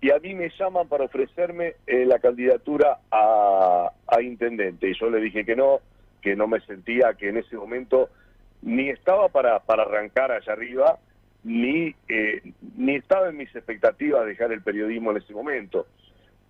y 0.00 0.10
a 0.10 0.18
mí 0.18 0.34
me 0.34 0.50
llaman 0.58 0.88
para 0.88 1.04
ofrecerme 1.04 1.74
eh, 1.86 2.04
la 2.06 2.18
candidatura 2.18 2.98
a, 3.10 3.90
a, 4.06 4.22
intendente 4.22 4.90
y 4.90 4.98
yo 4.98 5.10
le 5.10 5.20
dije 5.20 5.44
que 5.44 5.56
no, 5.56 5.80
que 6.20 6.36
no 6.36 6.46
me 6.46 6.60
sentía 6.60 7.14
que 7.14 7.28
en 7.28 7.38
ese 7.38 7.56
momento 7.56 8.08
ni 8.62 8.88
estaba 8.88 9.28
para, 9.28 9.58
para 9.60 9.82
arrancar 9.82 10.30
allá 10.30 10.52
arriba, 10.52 10.98
ni, 11.44 11.94
eh, 12.08 12.42
ni 12.76 12.94
estaba 12.94 13.28
en 13.28 13.36
mis 13.36 13.54
expectativas 13.54 14.24
dejar 14.24 14.52
el 14.52 14.62
periodismo 14.62 15.10
en 15.10 15.16
ese 15.16 15.32
momento. 15.32 15.86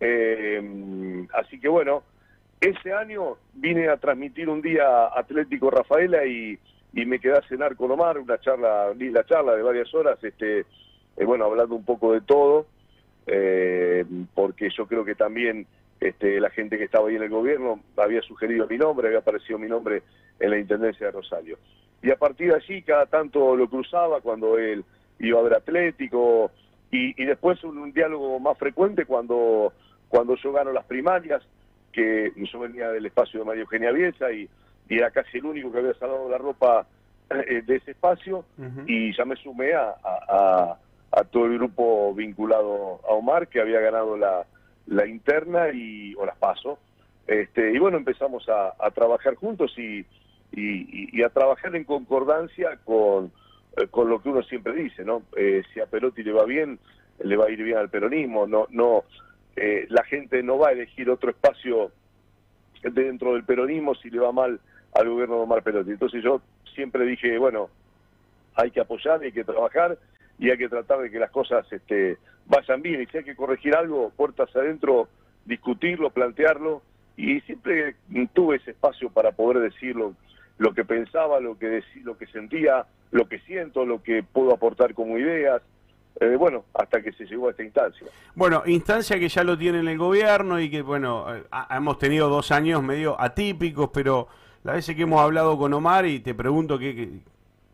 Eh, 0.00 1.26
así 1.32 1.58
que 1.58 1.68
bueno, 1.68 2.02
ese 2.60 2.92
año 2.92 3.38
vine 3.54 3.88
a 3.88 3.96
transmitir 3.96 4.48
un 4.48 4.60
día 4.62 5.06
Atlético 5.14 5.70
Rafaela 5.70 6.24
y, 6.26 6.58
y 6.92 7.06
me 7.06 7.18
quedé 7.18 7.38
a 7.38 7.48
cenar 7.48 7.76
con 7.76 7.90
Omar, 7.90 8.18
una 8.18 8.38
charla, 8.38 8.92
la 8.94 9.24
charla 9.24 9.54
de 9.56 9.62
varias 9.62 9.92
horas, 9.94 10.22
este, 10.22 10.60
eh, 11.16 11.24
bueno, 11.24 11.46
hablando 11.46 11.74
un 11.74 11.84
poco 11.84 12.12
de 12.12 12.20
todo, 12.20 12.66
eh, 13.26 14.04
porque 14.34 14.68
yo 14.76 14.86
creo 14.86 15.04
que 15.04 15.14
también 15.14 15.66
este, 16.00 16.40
la 16.40 16.50
gente 16.50 16.76
que 16.76 16.84
estaba 16.84 17.08
ahí 17.08 17.16
en 17.16 17.22
el 17.22 17.30
gobierno 17.30 17.80
había 17.96 18.20
sugerido 18.22 18.66
mi 18.66 18.76
nombre, 18.76 19.06
había 19.06 19.20
aparecido 19.20 19.58
mi 19.58 19.68
nombre 19.68 20.02
en 20.38 20.50
la 20.50 20.58
Intendencia 20.58 21.06
de 21.06 21.12
Rosario. 21.12 21.58
Y 22.02 22.10
a 22.10 22.16
partir 22.16 22.48
de 22.48 22.56
allí 22.56 22.82
cada 22.82 23.06
tanto 23.06 23.56
lo 23.56 23.68
cruzaba 23.68 24.20
cuando 24.20 24.58
él 24.58 24.84
iba 25.20 25.38
a 25.38 25.42
ver 25.42 25.54
Atlético 25.54 26.50
y, 26.90 27.22
y 27.22 27.24
después 27.24 27.62
un, 27.64 27.78
un, 27.78 27.92
diálogo 27.92 28.38
más 28.40 28.58
frecuente 28.58 29.06
cuando, 29.06 29.72
cuando 30.08 30.34
yo 30.36 30.52
gano 30.52 30.72
las 30.72 30.84
primarias, 30.84 31.42
que 31.92 32.32
yo 32.36 32.58
venía 32.58 32.90
del 32.90 33.06
espacio 33.06 33.40
de 33.40 33.46
María 33.46 33.62
Eugenia 33.62 33.92
Bielsa 33.92 34.32
y, 34.32 34.48
y 34.88 34.98
era 34.98 35.10
casi 35.10 35.38
el 35.38 35.46
único 35.46 35.72
que 35.72 35.78
había 35.78 35.94
salado 35.94 36.28
la 36.28 36.38
ropa 36.38 36.86
eh, 37.30 37.62
de 37.64 37.76
ese 37.76 37.92
espacio 37.92 38.44
uh 38.58 38.62
-huh. 38.62 38.84
y 38.86 39.16
ya 39.16 39.24
me 39.24 39.36
sumé 39.36 39.72
a, 39.72 39.94
a, 40.04 40.76
a, 41.12 41.24
todo 41.24 41.46
el 41.46 41.54
grupo 41.58 42.12
vinculado 42.14 43.00
a 43.08 43.12
Omar 43.14 43.48
que 43.48 43.60
había 43.60 43.80
ganado 43.80 44.16
la, 44.16 44.44
la 44.86 45.06
interna 45.06 45.70
y 45.72 46.14
o 46.16 46.26
las 46.26 46.36
paso 46.36 46.78
este 47.26 47.72
y 47.72 47.78
bueno 47.78 47.96
empezamos 47.96 48.48
a, 48.48 48.74
a 48.78 48.90
trabajar 48.90 49.34
juntos 49.36 49.72
y, 49.78 50.00
y, 50.52 51.18
y, 51.18 51.22
a 51.22 51.28
trabajar 51.30 51.74
en 51.76 51.84
concordancia 51.84 52.78
con, 52.84 53.32
eh, 53.76 53.86
con 53.90 54.08
lo 54.10 54.20
que 54.20 54.28
uno 54.28 54.42
siempre 54.42 54.74
dice 54.74 55.04
no 55.04 55.22
eh, 55.36 55.62
si 55.72 55.80
a 55.80 55.86
Perotti 55.86 56.22
le 56.22 56.32
va 56.32 56.44
bien 56.44 56.78
le 57.20 57.36
va 57.36 57.46
a 57.46 57.50
ir 57.50 57.62
bien 57.62 57.78
al 57.78 57.88
peronismo 57.88 58.46
no 58.46 58.66
no 58.70 59.04
eh, 59.56 59.86
la 59.88 60.02
gente 60.04 60.42
no 60.42 60.58
va 60.58 60.68
a 60.68 60.72
elegir 60.72 61.08
otro 61.08 61.30
espacio 61.30 61.92
dentro 62.82 63.34
del 63.34 63.44
peronismo 63.44 63.94
si 63.94 64.10
le 64.10 64.18
va 64.18 64.32
mal 64.32 64.60
al 64.94 65.08
gobierno 65.08 65.36
de 65.36 65.42
Omar 65.42 65.62
Perotti. 65.62 65.90
Entonces 65.90 66.22
yo 66.22 66.40
siempre 66.74 67.04
dije, 67.04 67.38
bueno, 67.38 67.68
hay 68.54 68.70
que 68.70 68.80
apoyar, 68.80 69.20
hay 69.22 69.32
que 69.32 69.44
trabajar 69.44 69.98
y 70.38 70.50
hay 70.50 70.58
que 70.58 70.68
tratar 70.68 71.00
de 71.00 71.10
que 71.10 71.18
las 71.18 71.30
cosas 71.30 71.70
este, 71.72 72.18
vayan 72.46 72.82
bien. 72.82 73.02
Y 73.02 73.06
si 73.06 73.18
hay 73.18 73.24
que 73.24 73.36
corregir 73.36 73.74
algo, 73.74 74.10
puertas 74.10 74.54
adentro, 74.54 75.08
discutirlo, 75.44 76.10
plantearlo. 76.10 76.82
Y 77.16 77.40
siempre 77.42 77.96
tuve 78.32 78.56
ese 78.56 78.72
espacio 78.72 79.10
para 79.10 79.32
poder 79.32 79.70
decirlo, 79.70 80.14
lo 80.58 80.72
que 80.72 80.84
pensaba, 80.84 81.40
lo 81.40 81.58
que, 81.58 81.82
lo 82.04 82.16
que 82.16 82.26
sentía, 82.26 82.86
lo 83.10 83.28
que 83.28 83.38
siento, 83.40 83.84
lo 83.84 84.02
que 84.02 84.22
puedo 84.22 84.52
aportar 84.52 84.94
como 84.94 85.18
ideas. 85.18 85.62
Eh, 86.20 86.36
bueno, 86.36 86.64
hasta 86.74 87.02
que 87.02 87.12
se 87.12 87.24
llegó 87.24 87.48
a 87.48 87.50
esta 87.52 87.62
instancia. 87.62 88.06
Bueno, 88.34 88.62
instancia 88.66 89.18
que 89.18 89.28
ya 89.28 89.44
lo 89.44 89.56
tiene 89.56 89.80
en 89.80 89.88
el 89.88 89.98
gobierno 89.98 90.60
y 90.60 90.70
que, 90.70 90.82
bueno, 90.82 91.34
eh, 91.34 91.42
hemos 91.70 91.98
tenido 91.98 92.28
dos 92.28 92.50
años 92.52 92.82
medio 92.82 93.18
atípicos, 93.20 93.90
pero 93.92 94.28
la 94.64 94.74
vez 94.74 94.86
que 94.86 95.02
hemos 95.02 95.20
hablado 95.20 95.58
con 95.58 95.72
Omar 95.74 96.06
y 96.06 96.20
te 96.20 96.34
pregunto 96.34 96.78
qué, 96.78 97.20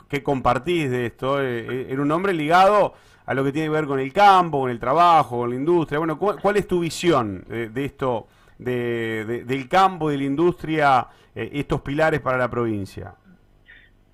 qué, 0.08 0.22
compartís 0.22 0.90
de 0.90 1.06
esto, 1.06 1.42
eh, 1.42 1.86
era 1.90 2.00
un 2.00 2.10
hombre 2.10 2.32
ligado 2.32 2.94
a 3.26 3.34
lo 3.34 3.44
que 3.44 3.52
tiene 3.52 3.68
que 3.68 3.72
ver 3.72 3.86
con 3.86 4.00
el 4.00 4.12
campo, 4.12 4.60
con 4.60 4.70
el 4.70 4.80
trabajo, 4.80 5.38
con 5.38 5.50
la 5.50 5.56
industria. 5.56 5.98
Bueno, 5.98 6.18
¿cuál, 6.18 6.56
es 6.56 6.66
tu 6.66 6.80
visión 6.80 7.44
de, 7.46 7.84
esto, 7.84 8.26
de, 8.58 9.44
del 9.44 9.68
campo, 9.68 10.08
de 10.08 10.16
la 10.16 10.24
industria, 10.24 11.06
estos 11.34 11.82
pilares 11.82 12.20
para 12.20 12.38
la 12.38 12.48
provincia? 12.48 13.14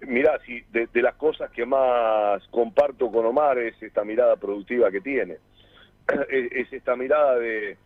Mirá, 0.07 0.39
si 0.45 0.63
de, 0.73 0.89
las 1.03 1.15
cosas 1.15 1.51
que 1.51 1.65
más 1.65 2.47
comparto 2.49 3.11
con 3.11 3.25
Omar 3.25 3.59
es 3.59 3.81
esta 3.83 4.05
mirada 4.05 4.37
productiva 4.37 4.91
que 4.91 5.01
tiene. 5.01 5.39
Es, 6.29 6.73
esta 6.73 6.97
mirada 6.97 7.39
de, 7.39 7.79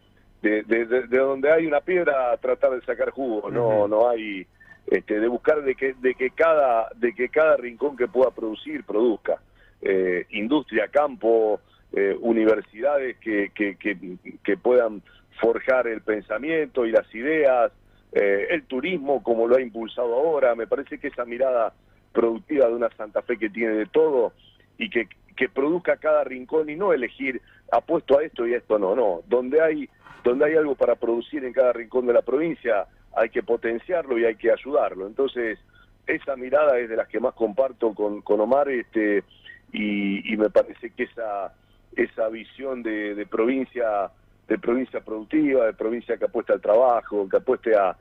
de, 0.42 1.06
donde 1.08 1.52
hay 1.52 1.66
una 1.66 1.80
piedra 1.80 2.36
tratar 2.38 2.72
de 2.72 2.80
sacar 2.82 3.10
jugo, 3.10 3.50
no, 3.50 3.86
no 3.86 4.08
hay 4.08 4.46
este, 4.90 5.20
de 5.20 5.28
buscar 5.28 5.62
de 5.62 5.74
que, 5.74 5.94
de 5.94 6.14
que 6.14 6.30
cada, 6.30 6.88
de 6.96 7.12
que 7.12 7.28
cada 7.28 7.56
rincón 7.56 7.96
que 7.96 8.08
pueda 8.08 8.30
producir 8.30 8.84
produzca. 8.84 9.40
Eh, 9.82 10.26
industria, 10.30 10.88
campo, 10.88 11.60
eh, 11.92 12.16
universidades 12.20 13.16
que, 13.18 13.50
que, 13.54 13.76
que, 13.76 14.56
puedan 14.56 15.02
forjar 15.40 15.86
el 15.86 16.00
pensamiento 16.00 16.84
y 16.84 16.90
las 16.90 17.14
ideas, 17.14 17.70
eh, 18.12 18.48
el 18.50 18.64
turismo 18.64 19.22
como 19.22 19.46
lo 19.46 19.56
ha 19.56 19.60
impulsado 19.60 20.14
ahora, 20.14 20.54
me 20.54 20.66
parece 20.66 20.98
que 20.98 21.08
esa 21.08 21.24
mirada 21.24 21.72
productiva 22.12 22.66
de 22.66 22.74
una 22.74 22.90
Santa 22.96 23.22
Fe 23.22 23.36
que 23.38 23.50
tiene 23.50 23.74
de 23.74 23.86
todo 23.86 24.32
y 24.78 24.90
que, 24.90 25.08
que 25.36 25.48
produzca 25.48 25.98
cada 25.98 26.24
rincón 26.24 26.70
y 26.70 26.76
no 26.76 26.92
elegir 26.92 27.40
apuesto 27.70 28.18
a 28.18 28.24
esto 28.24 28.46
y 28.46 28.54
a 28.54 28.58
esto 28.58 28.78
no, 28.78 28.96
no, 28.96 29.20
donde 29.28 29.60
hay 29.60 29.88
donde 30.24 30.46
hay 30.46 30.56
algo 30.56 30.74
para 30.74 30.96
producir 30.96 31.44
en 31.44 31.52
cada 31.52 31.72
rincón 31.72 32.06
de 32.06 32.12
la 32.12 32.22
provincia 32.22 32.86
hay 33.16 33.30
que 33.30 33.42
potenciarlo 33.42 34.18
y 34.18 34.24
hay 34.24 34.36
que 34.36 34.52
ayudarlo. 34.52 35.06
Entonces, 35.06 35.58
esa 36.06 36.36
mirada 36.36 36.78
es 36.78 36.88
de 36.88 36.96
las 36.96 37.08
que 37.08 37.20
más 37.20 37.34
comparto 37.34 37.94
con, 37.94 38.22
con 38.22 38.40
Omar 38.40 38.68
este 38.68 39.24
y, 39.72 40.36
me 40.36 40.50
parece 40.50 40.90
que 40.90 41.04
esa 41.04 41.52
esa 41.96 42.28
visión 42.28 42.82
de, 42.82 43.14
de, 43.14 43.26
provincia 43.26 44.10
de 44.46 44.58
provincia 44.58 45.00
productiva, 45.00 45.66
de 45.66 45.74
provincia 45.74 46.16
que 46.16 46.24
apuesta 46.24 46.54
al 46.54 46.60
trabajo, 46.60 47.28
que 47.28 47.36
apueste 47.36 47.74
a, 47.76 47.96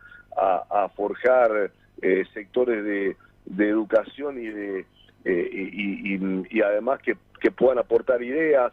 forjar 0.95 1.71
eh, 2.01 2.23
sectores 2.33 2.83
de, 2.83 3.15
educación 3.69 4.39
y 4.39 4.47
de 4.47 4.85
eh, 5.25 6.45
y, 6.49 6.61
además 6.61 7.01
que, 7.01 7.17
puedan 7.51 7.79
aportar 7.79 8.21
ideas 8.21 8.71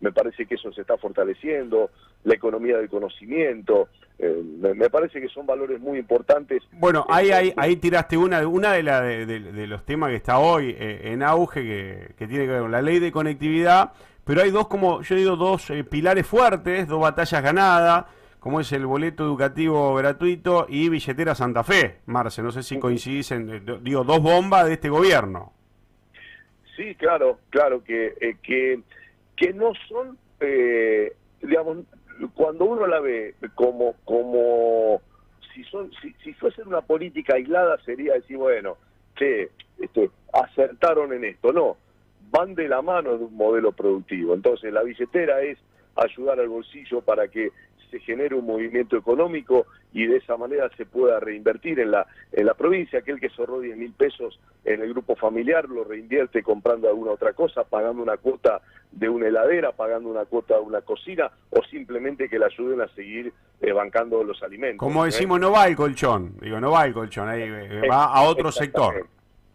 me 0.00 0.10
parece 0.12 0.46
que 0.46 0.56
eso 0.56 0.72
se 0.72 0.80
está 0.80 0.96
fortaleciendo 0.96 1.90
la 2.24 2.34
economía 2.34 2.76
del 2.78 2.88
conocimiento 2.88 3.88
eh, 4.18 4.42
me, 4.74 4.90
parece 4.90 5.20
que 5.20 5.28
son 5.28 5.46
valores 5.46 5.80
muy 5.80 5.98
importantes 5.98 6.62
bueno 6.72 7.04
ahí 7.08 7.30
ahí, 7.30 7.52
ahí 7.56 7.76
tiraste 7.76 8.16
una 8.16 8.46
una 8.46 8.72
de, 8.72 8.82
la, 8.82 9.00
de, 9.02 9.66
los 9.66 9.84
temas 9.84 10.10
que 10.10 10.16
está 10.16 10.38
hoy 10.38 10.74
eh, 10.78 11.12
en 11.12 11.22
auge 11.22 11.62
que, 11.62 12.14
que, 12.16 12.26
tiene 12.26 12.44
que 12.44 12.52
ver 12.52 12.62
con 12.62 12.72
la 12.72 12.82
ley 12.82 12.98
de 12.98 13.12
conectividad 13.12 13.92
pero 14.24 14.42
hay 14.42 14.50
dos 14.50 14.68
como 14.68 15.02
yo 15.02 15.16
digo 15.16 15.36
dos 15.36 15.70
pilares 15.90 16.26
fuertes 16.26 16.86
dos 16.88 17.00
batallas 17.00 17.42
ganadas 17.42 18.06
como 18.44 18.60
es 18.60 18.70
el 18.72 18.84
boleto 18.84 19.24
educativo 19.24 19.94
gratuito 19.94 20.66
y 20.68 20.90
billetera 20.90 21.34
Santa 21.34 21.64
Fe. 21.64 22.00
Marce, 22.04 22.42
no 22.42 22.52
sé 22.52 22.62
si 22.62 22.78
coincidís 22.78 23.30
en, 23.30 23.48
eh, 23.48 23.62
digo, 23.80 24.04
dos 24.04 24.20
bombas 24.20 24.66
de 24.66 24.74
este 24.74 24.90
gobierno. 24.90 25.54
Sí, 26.76 26.94
claro, 26.96 27.38
claro, 27.48 27.82
que, 27.82 28.12
eh, 28.20 28.36
que, 28.42 28.82
que 29.34 29.54
no 29.54 29.72
son, 29.88 30.18
eh, 30.40 31.16
digamos, 31.40 31.86
cuando 32.34 32.64
uno 32.64 32.86
la 32.86 33.00
ve 33.00 33.34
como, 33.54 33.94
como 34.04 35.00
si, 35.54 35.64
son, 35.64 35.90
si, 36.00 36.12
si 36.22 36.32
fuese 36.34 36.62
una 36.62 36.80
política 36.80 37.34
aislada 37.34 37.78
sería 37.84 38.14
decir, 38.14 38.36
bueno, 38.36 38.76
que 39.16 39.50
este, 39.78 40.10
acertaron 40.32 41.12
en 41.12 41.24
esto. 41.24 41.52
No, 41.52 41.76
van 42.30 42.54
de 42.54 42.68
la 42.68 42.82
mano 42.82 43.16
de 43.16 43.24
un 43.24 43.36
modelo 43.36 43.72
productivo. 43.72 44.34
Entonces, 44.34 44.72
la 44.72 44.82
billetera 44.82 45.40
es 45.42 45.58
ayudar 45.96 46.40
al 46.40 46.48
bolsillo 46.48 47.00
para 47.00 47.28
que 47.28 47.50
se 47.90 48.00
genere 48.00 48.34
un 48.34 48.46
movimiento 48.46 48.96
económico 48.96 49.66
y 49.92 50.06
de 50.06 50.16
esa 50.16 50.36
manera 50.36 50.70
se 50.76 50.86
pueda 50.86 51.20
reinvertir 51.20 51.80
en 51.80 51.90
la, 51.90 52.06
en 52.32 52.46
la 52.46 52.54
provincia. 52.54 52.98
Aquel 52.98 53.20
que 53.20 53.30
ahorró 53.38 53.60
10 53.60 53.76
mil 53.76 53.92
pesos 53.92 54.38
en 54.64 54.82
el 54.82 54.90
grupo 54.90 55.16
familiar 55.16 55.68
lo 55.68 55.84
reinvierte 55.84 56.42
comprando 56.42 56.88
alguna 56.88 57.12
otra 57.12 57.32
cosa, 57.32 57.64
pagando 57.64 58.02
una 58.02 58.16
cuota 58.16 58.60
de 58.90 59.08
una 59.08 59.28
heladera, 59.28 59.72
pagando 59.72 60.08
una 60.08 60.24
cuota 60.24 60.54
de 60.54 60.60
una 60.60 60.80
cocina 60.80 61.30
o 61.50 61.62
simplemente 61.64 62.28
que 62.28 62.38
le 62.38 62.46
ayuden 62.46 62.80
a 62.80 62.88
seguir 62.88 63.32
eh, 63.60 63.72
bancando 63.72 64.22
los 64.22 64.42
alimentos. 64.42 64.78
Como 64.78 65.04
¿eh? 65.04 65.06
decimos, 65.06 65.40
no 65.40 65.50
va 65.50 65.66
el 65.66 65.76
colchón, 65.76 66.34
digo, 66.40 66.60
no 66.60 66.70
va 66.70 66.86
el 66.86 66.92
colchón, 66.92 67.28
ahí 67.28 67.42
eh, 67.42 67.88
va 67.90 68.04
a 68.04 68.22
otro 68.22 68.50
sector. 68.52 69.06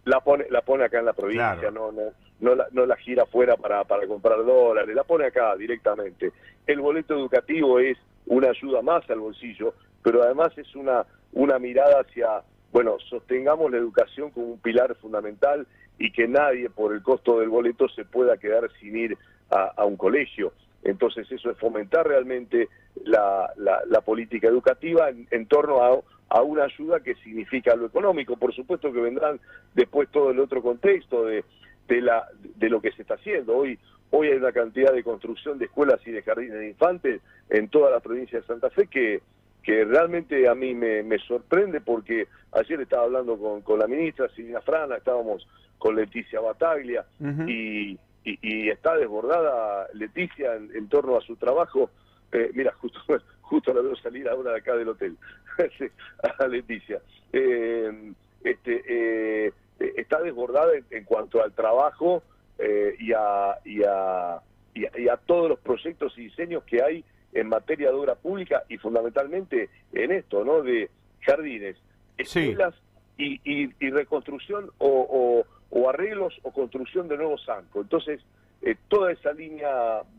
La 0.06 0.20
pone, 0.22 0.46
la 0.50 0.62
pone 0.62 0.86
acá 0.86 1.00
en 1.00 1.06
la 1.06 1.14
provincia, 1.14 1.70
no, 1.72 1.92
no, 1.92 2.12
no 2.40 2.56
la, 2.56 2.68
no 2.72 2.86
la 2.86 2.96
gira 2.96 3.24
afuera 3.24 3.56
para, 3.58 3.84
para 3.84 4.08
comprar 4.08 4.44
dólares, 4.44 4.96
la 4.96 5.04
pone 5.04 5.26
acá 5.26 5.56
directamente. 5.56 6.32
El 6.66 6.82
boleto 6.82 7.14
educativo 7.14 7.80
es 7.80 7.98
una 8.30 8.50
ayuda 8.50 8.82
más 8.82 9.08
al 9.10 9.20
bolsillo, 9.20 9.74
pero 10.02 10.24
además 10.24 10.58
es 10.58 10.74
una, 10.76 11.06
una 11.34 11.60
mirada 11.60 12.02
hacia, 12.02 12.44
bueno, 12.72 12.98
sostengamos 13.10 13.72
la 13.72 13.78
educación 13.78 14.32
como 14.32 14.48
un 14.48 14.60
pilar 14.60 14.96
fundamental 14.96 15.68
y 15.98 16.12
que 16.12 16.28
nadie 16.28 16.70
por 16.70 16.94
el 16.94 17.04
costo 17.04 17.40
del 17.40 17.50
boleto 17.50 17.90
se 17.90 18.06
pueda 18.06 18.38
quedar 18.38 18.70
sin 18.80 18.96
ir 18.96 19.18
a, 19.50 19.84
un 19.84 19.98
colegio. 19.98 20.54
Entonces 20.84 21.30
eso 21.32 21.50
es 21.50 21.58
fomentar 21.58 22.08
realmente 22.08 22.70
la, 23.04 23.52
la, 23.58 24.02
política 24.02 24.48
educativa 24.48 25.10
en, 25.10 25.46
torno 25.48 25.84
a, 25.84 26.00
a, 26.30 26.42
una 26.44 26.66
ayuda 26.66 27.02
que 27.02 27.16
significa 27.16 27.76
lo 27.76 27.88
económico. 27.88 28.38
Por 28.38 28.54
supuesto 28.54 28.94
que 28.94 29.02
vendrán 29.02 29.40
después 29.74 30.08
todo 30.10 30.30
el 30.30 30.40
otro 30.40 30.62
contexto 30.62 31.26
de, 31.26 31.44
de, 31.88 32.02
la, 32.02 32.28
de 32.56 32.70
lo 32.70 32.80
que 32.80 32.92
se 32.92 33.02
está 33.02 33.16
haciendo. 33.16 33.58
Hoy, 33.58 33.78
hoy 34.12 34.30
hay 34.30 34.38
una 34.38 34.52
cantidad 34.52 34.94
de 34.94 35.04
construcción 35.04 35.58
de 35.58 35.66
escuelas 35.66 36.00
y 36.06 36.12
de 36.12 36.22
jardines 36.22 36.60
de 36.60 36.70
infantes 36.70 37.22
en 37.50 37.68
toda 37.70 37.92
la 37.92 38.00
provincia 38.00 38.40
de 38.40 38.46
Santa 38.46 38.70
Fe 38.70 38.88
que, 38.88 39.22
que 39.64 39.86
realmente 39.86 40.48
a 40.48 40.56
mí 40.56 40.74
me, 40.74 41.04
me 41.04 41.20
sorprende 41.20 41.82
porque 41.82 42.28
ayer 42.52 42.82
estaba 42.82 43.04
hablando 43.04 43.38
con, 43.38 43.62
con 43.62 43.80
la 43.80 43.88
ministra 43.88 44.30
Silvina 44.30 44.62
Frana, 44.62 44.98
estábamos 44.98 45.48
con 45.78 45.96
Leticia 45.96 46.42
Bataglia 46.42 47.06
y, 47.48 47.98
y, 48.24 48.70
está 48.70 48.96
desbordada 48.98 49.88
Leticia 49.94 50.56
en, 50.56 50.88
torno 50.90 51.18
a 51.18 51.22
su 51.22 51.36
trabajo. 51.38 51.90
Eh, 52.32 52.52
mira, 52.54 52.74
justo, 52.74 53.00
justo 53.42 53.74
la 53.74 53.82
veo 53.82 53.96
salir 53.96 54.28
ahora 54.28 54.52
de 54.52 54.58
acá 54.58 54.76
del 54.76 54.90
hotel, 54.90 55.18
a 56.40 56.48
Leticia. 56.48 57.02
Eh, 57.34 58.14
este, 58.44 58.84
eh, 58.88 59.54
está 59.80 60.22
desbordada 60.22 60.74
en, 60.90 61.04
cuanto 61.06 61.42
al 61.42 61.54
trabajo 61.54 62.24
eh, 62.60 62.96
y, 63.00 63.14
a, 63.14 63.58
y, 63.64 63.84
a, 63.84 64.42
y, 64.74 65.08
a, 65.08 65.18
todos 65.18 65.50
los 65.50 65.60
proyectos 65.60 66.14
y 66.18 66.24
diseños 66.24 66.64
que 66.66 66.84
hay 66.84 67.06
en 67.32 67.48
materia 67.48 67.90
de 67.90 67.96
obra 67.96 68.16
pública 68.16 68.64
y 68.68 68.78
fundamentalmente 68.78 69.70
en 69.94 70.12
esto, 70.12 70.44
¿no? 70.44 70.62
De 70.62 70.90
jardines, 71.22 71.78
escuelas 72.18 72.76
y, 73.18 73.40
y, 73.46 73.90
reconstrucción 73.92 74.72
o, 74.78 75.46
o, 75.70 75.90
arreglos 75.90 76.38
o 76.44 76.52
construcción 76.52 77.08
de 77.08 77.16
nuevos 77.16 77.46
zancos. 77.46 77.84
Entonces, 77.84 78.20
eh, 78.62 78.76
toda 78.90 79.14
esa 79.14 79.32
línea 79.32 79.70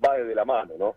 va 0.03 0.17
de 0.17 0.35
la 0.35 0.47
mano, 0.47 0.75
¿no? 0.79 0.95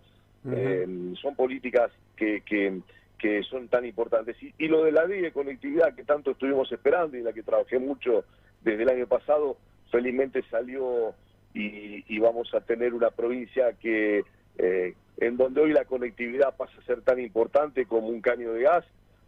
Eh, 0.50 1.14
son 1.22 1.36
políticas 1.36 1.92
que, 2.16 2.42
que, 2.42 2.80
que, 3.18 3.44
son 3.44 3.68
tan 3.68 3.86
importantes. 3.86 4.42
Y, 4.42 4.54
y 4.58 4.68
lo 4.70 4.84
de 4.84 4.94
la 4.94 5.06
ley 5.06 5.20
de 5.20 5.34
conectividad 5.34 5.94
que 5.94 6.04
tanto 6.04 6.32
estuvimos 6.32 6.72
esperando 6.72 7.18
y 7.18 7.20
en 7.20 7.26
la 7.26 7.34
que 7.34 7.44
trabajé 7.44 7.80
mucho 7.80 8.24
desde 8.62 8.84
el 8.84 8.90
año 8.90 9.08
pasado, 9.08 9.58
felizmente 9.92 10.42
salió 10.50 11.14
y, 11.54 12.20
vamos 12.20 12.54
a 12.54 12.62
tener 12.62 12.94
una 12.94 13.12
provincia 13.12 13.74
que 13.74 14.24
eh, 14.58 14.96
en 15.18 15.38
donde 15.38 15.62
hoy 15.62 15.74
la 15.74 15.86
conectividad 15.86 16.56
pasa 16.56 16.74
a 16.80 16.86
ser 16.86 17.02
tan 17.02 17.20
importante 17.20 17.86
como 17.86 18.08
un 18.08 18.22
caño 18.22 18.54
de 18.54 18.64
gas, 18.64 18.86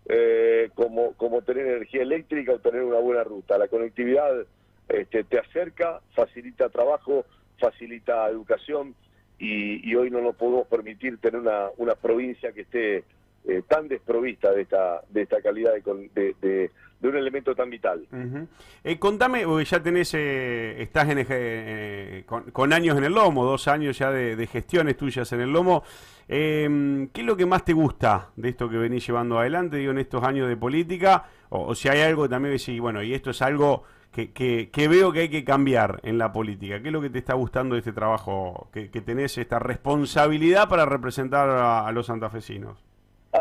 eh, 0.07 0.69
como, 0.75 1.13
como 1.13 1.41
tener 1.41 1.67
energía 1.67 2.01
eléctrica 2.01 2.53
o 2.53 2.59
tener 2.59 2.83
una 2.83 2.99
buena 2.99 3.23
ruta. 3.23 3.57
La 3.57 3.67
conectividad 3.67 4.45
este, 4.87 5.23
te 5.23 5.39
acerca, 5.39 6.01
facilita 6.15 6.69
trabajo, 6.69 7.25
facilita 7.59 8.27
educación 8.29 8.95
y, 9.37 9.93
hoy 9.95 10.09
no 10.09 10.21
nos 10.21 10.35
podemos 10.35 10.67
permitir 10.67 11.17
tener 11.19 11.41
una, 11.41 11.69
una 11.77 11.95
provincia 11.95 12.51
que 12.53 12.61
esté 12.61 13.03
eh, 13.47 13.61
tan 13.67 13.87
desprovista 13.87 14.51
de 14.51 14.63
esta, 14.63 15.01
de 15.09 15.21
esta 15.21 15.39
calidad 15.39 15.73
de, 15.73 16.35
de, 16.41 16.71
un 17.03 17.15
elemento 17.15 17.53
tan 17.53 17.69
vital. 17.69 18.07
Eh, 18.83 18.97
contame, 18.97 19.45
ya 19.63 19.83
tenés, 19.83 20.15
eh, 20.15 20.81
estás 20.81 21.07
en, 21.09 22.23
con, 22.23 22.73
años 22.73 22.97
en 22.97 23.03
el 23.03 23.13
lomo, 23.13 23.45
dos 23.45 23.67
años 23.67 23.99
ya 23.99 24.09
de, 24.09 24.47
gestiones 24.47 24.97
tuyas 24.97 25.31
en 25.33 25.41
el 25.41 25.53
lomo. 25.53 25.83
Em, 26.27 27.09
¿Qué 27.09 27.21
es 27.21 27.27
lo 27.27 27.37
que 27.37 27.45
más 27.45 27.63
te 27.63 27.73
gusta 27.73 28.29
de 28.35 28.49
esto 28.49 28.67
que 28.67 28.77
venís 28.77 29.05
llevando 29.05 29.37
adelante, 29.37 29.77
digo, 29.77 29.91
en 29.91 29.99
estos 29.99 30.23
años 30.23 30.49
de 30.49 30.57
política? 30.57 31.25
O, 31.49 31.75
si 31.75 31.87
hay 31.87 32.01
algo 32.01 32.23
que 32.23 32.29
también 32.29 32.57
decís, 32.57 32.79
bueno, 32.81 33.03
y 33.03 33.13
esto 33.13 33.29
es 33.29 33.43
algo 33.43 33.83
que, 34.11 34.31
que, 34.31 34.87
veo 34.87 35.11
que 35.11 35.19
hay 35.19 35.29
que 35.29 35.43
cambiar 35.43 35.99
en 36.01 36.17
la 36.17 36.31
política. 36.31 36.81
¿Qué 36.81 36.87
es 36.87 36.93
lo 36.93 37.01
que 37.01 37.11
te 37.11 37.19
está 37.19 37.35
gustando 37.35 37.75
de 37.75 37.79
este 37.79 37.93
trabajo, 37.93 38.69
que, 38.73 38.87
tenés 38.87 39.37
esta 39.37 39.59
responsabilidad 39.59 40.67
para 40.67 40.87
representar 40.87 41.49
a 41.49 41.91
los 41.91 42.07
santafesinos? 42.07 42.83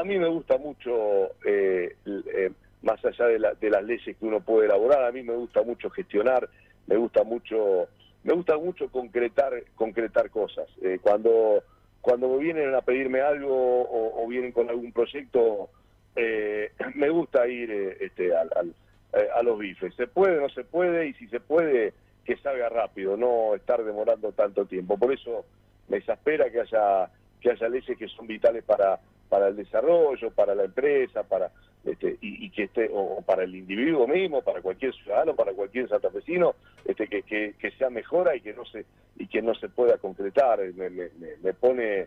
A 0.04 0.06
mí 0.06 0.18
me 0.18 0.28
gusta 0.28 0.58
mucho, 0.58 1.30
eh, 1.46 1.96
eh, 2.04 2.52
más 2.82 3.02
allá 3.06 3.24
de, 3.24 3.70
las 3.70 3.84
leyes 3.84 4.14
que 4.18 4.26
uno 4.26 4.40
puede 4.40 4.66
elaborar, 4.66 5.02
a 5.02 5.10
mí 5.10 5.22
me 5.22 5.32
gusta 5.32 5.62
mucho 5.62 5.88
gestionar, 5.88 6.46
me 6.86 6.98
gusta 6.98 7.24
mucho, 7.24 7.88
me 8.22 8.34
gusta 8.34 8.58
mucho 8.58 8.90
concretar, 8.90 9.64
concretar 9.74 10.28
cosas. 10.28 10.68
Eh, 10.82 10.98
cuando 11.00 11.62
cuando 12.02 12.28
me 12.28 12.36
vienen 12.36 12.74
a 12.74 12.82
pedirme 12.82 13.22
algo 13.22 13.48
o, 13.50 14.28
vienen 14.28 14.52
con 14.52 14.68
algún 14.68 14.92
proyecto, 14.92 15.70
me 16.94 17.08
gusta 17.08 17.48
ir 17.48 17.70
este, 17.98 18.36
a 18.36 19.42
los 19.42 19.58
bifes. 19.58 19.94
Se 19.94 20.06
puede, 20.06 20.38
no 20.38 20.50
se 20.50 20.64
puede, 20.64 21.08
y 21.08 21.14
si 21.14 21.28
se 21.28 21.40
puede, 21.40 21.94
que 22.26 22.36
salga 22.36 22.68
rápido, 22.68 23.16
no 23.16 23.54
estar 23.54 23.82
demorando 23.82 24.32
tanto 24.32 24.66
tiempo. 24.66 24.98
Por 24.98 25.14
eso 25.14 25.46
me 25.88 25.96
exaspera 25.96 26.50
que 26.50 26.60
haya 26.60 27.08
que 27.40 27.52
haya 27.52 27.68
leyes 27.68 27.96
que 27.98 28.08
son 28.08 28.26
vitales 28.26 28.64
para 28.64 29.00
para 29.28 29.48
el 29.48 29.56
desarrollo, 29.56 30.30
para 30.30 30.54
la 30.54 30.64
empresa, 30.64 31.22
para 31.22 31.50
este, 31.84 32.16
y, 32.22 32.48
que 32.50 32.64
esté, 32.64 32.88
o, 32.92 33.22
para 33.26 33.44
el 33.44 33.54
individuo 33.54 34.06
mismo, 34.06 34.40
para 34.40 34.62
cualquier 34.62 34.94
ciudadano, 34.94 35.34
para 35.34 35.52
cualquier 35.52 35.88
santafesino, 35.88 36.54
este, 36.84 37.08
que, 37.08 37.22
que, 37.22 37.70
sea 37.72 37.90
mejora 37.90 38.34
y 38.34 38.40
que 38.40 38.54
no 38.54 38.64
se 38.64 38.86
y 39.18 39.26
que 39.26 39.42
no 39.42 39.54
se 39.54 39.68
pueda 39.68 39.98
concretar. 39.98 40.60
Me, 40.74 40.88
me, 40.88 41.10
me 41.42 41.52
pone 41.52 42.06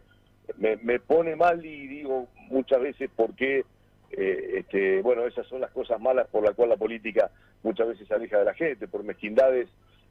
me, 0.57 0.77
me, 0.77 0.99
pone 0.99 1.35
mal 1.35 1.63
y 1.65 1.87
digo 1.87 2.27
muchas 2.49 2.81
veces 2.81 3.09
por 3.15 3.35
qué, 3.35 3.65
eh, 4.11 4.53
este, 4.57 5.01
bueno, 5.01 5.25
esas 5.25 5.45
son 5.47 5.61
las 5.61 5.71
cosas 5.71 5.99
malas 5.99 6.27
por 6.27 6.43
las 6.43 6.55
cuales 6.55 6.75
la 6.75 6.79
política 6.79 7.29
muchas 7.63 7.87
veces 7.89 8.07
se 8.07 8.13
aleja 8.13 8.39
de 8.39 8.45
la 8.45 8.53
gente, 8.53 8.87
por 8.87 9.03
mezquindades 9.03 9.67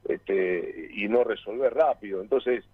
este, 0.08 0.90
y 0.94 1.08
no 1.08 1.25
resolver 1.25 1.72
rápido. 1.75 2.20
Entonces, 2.20 2.64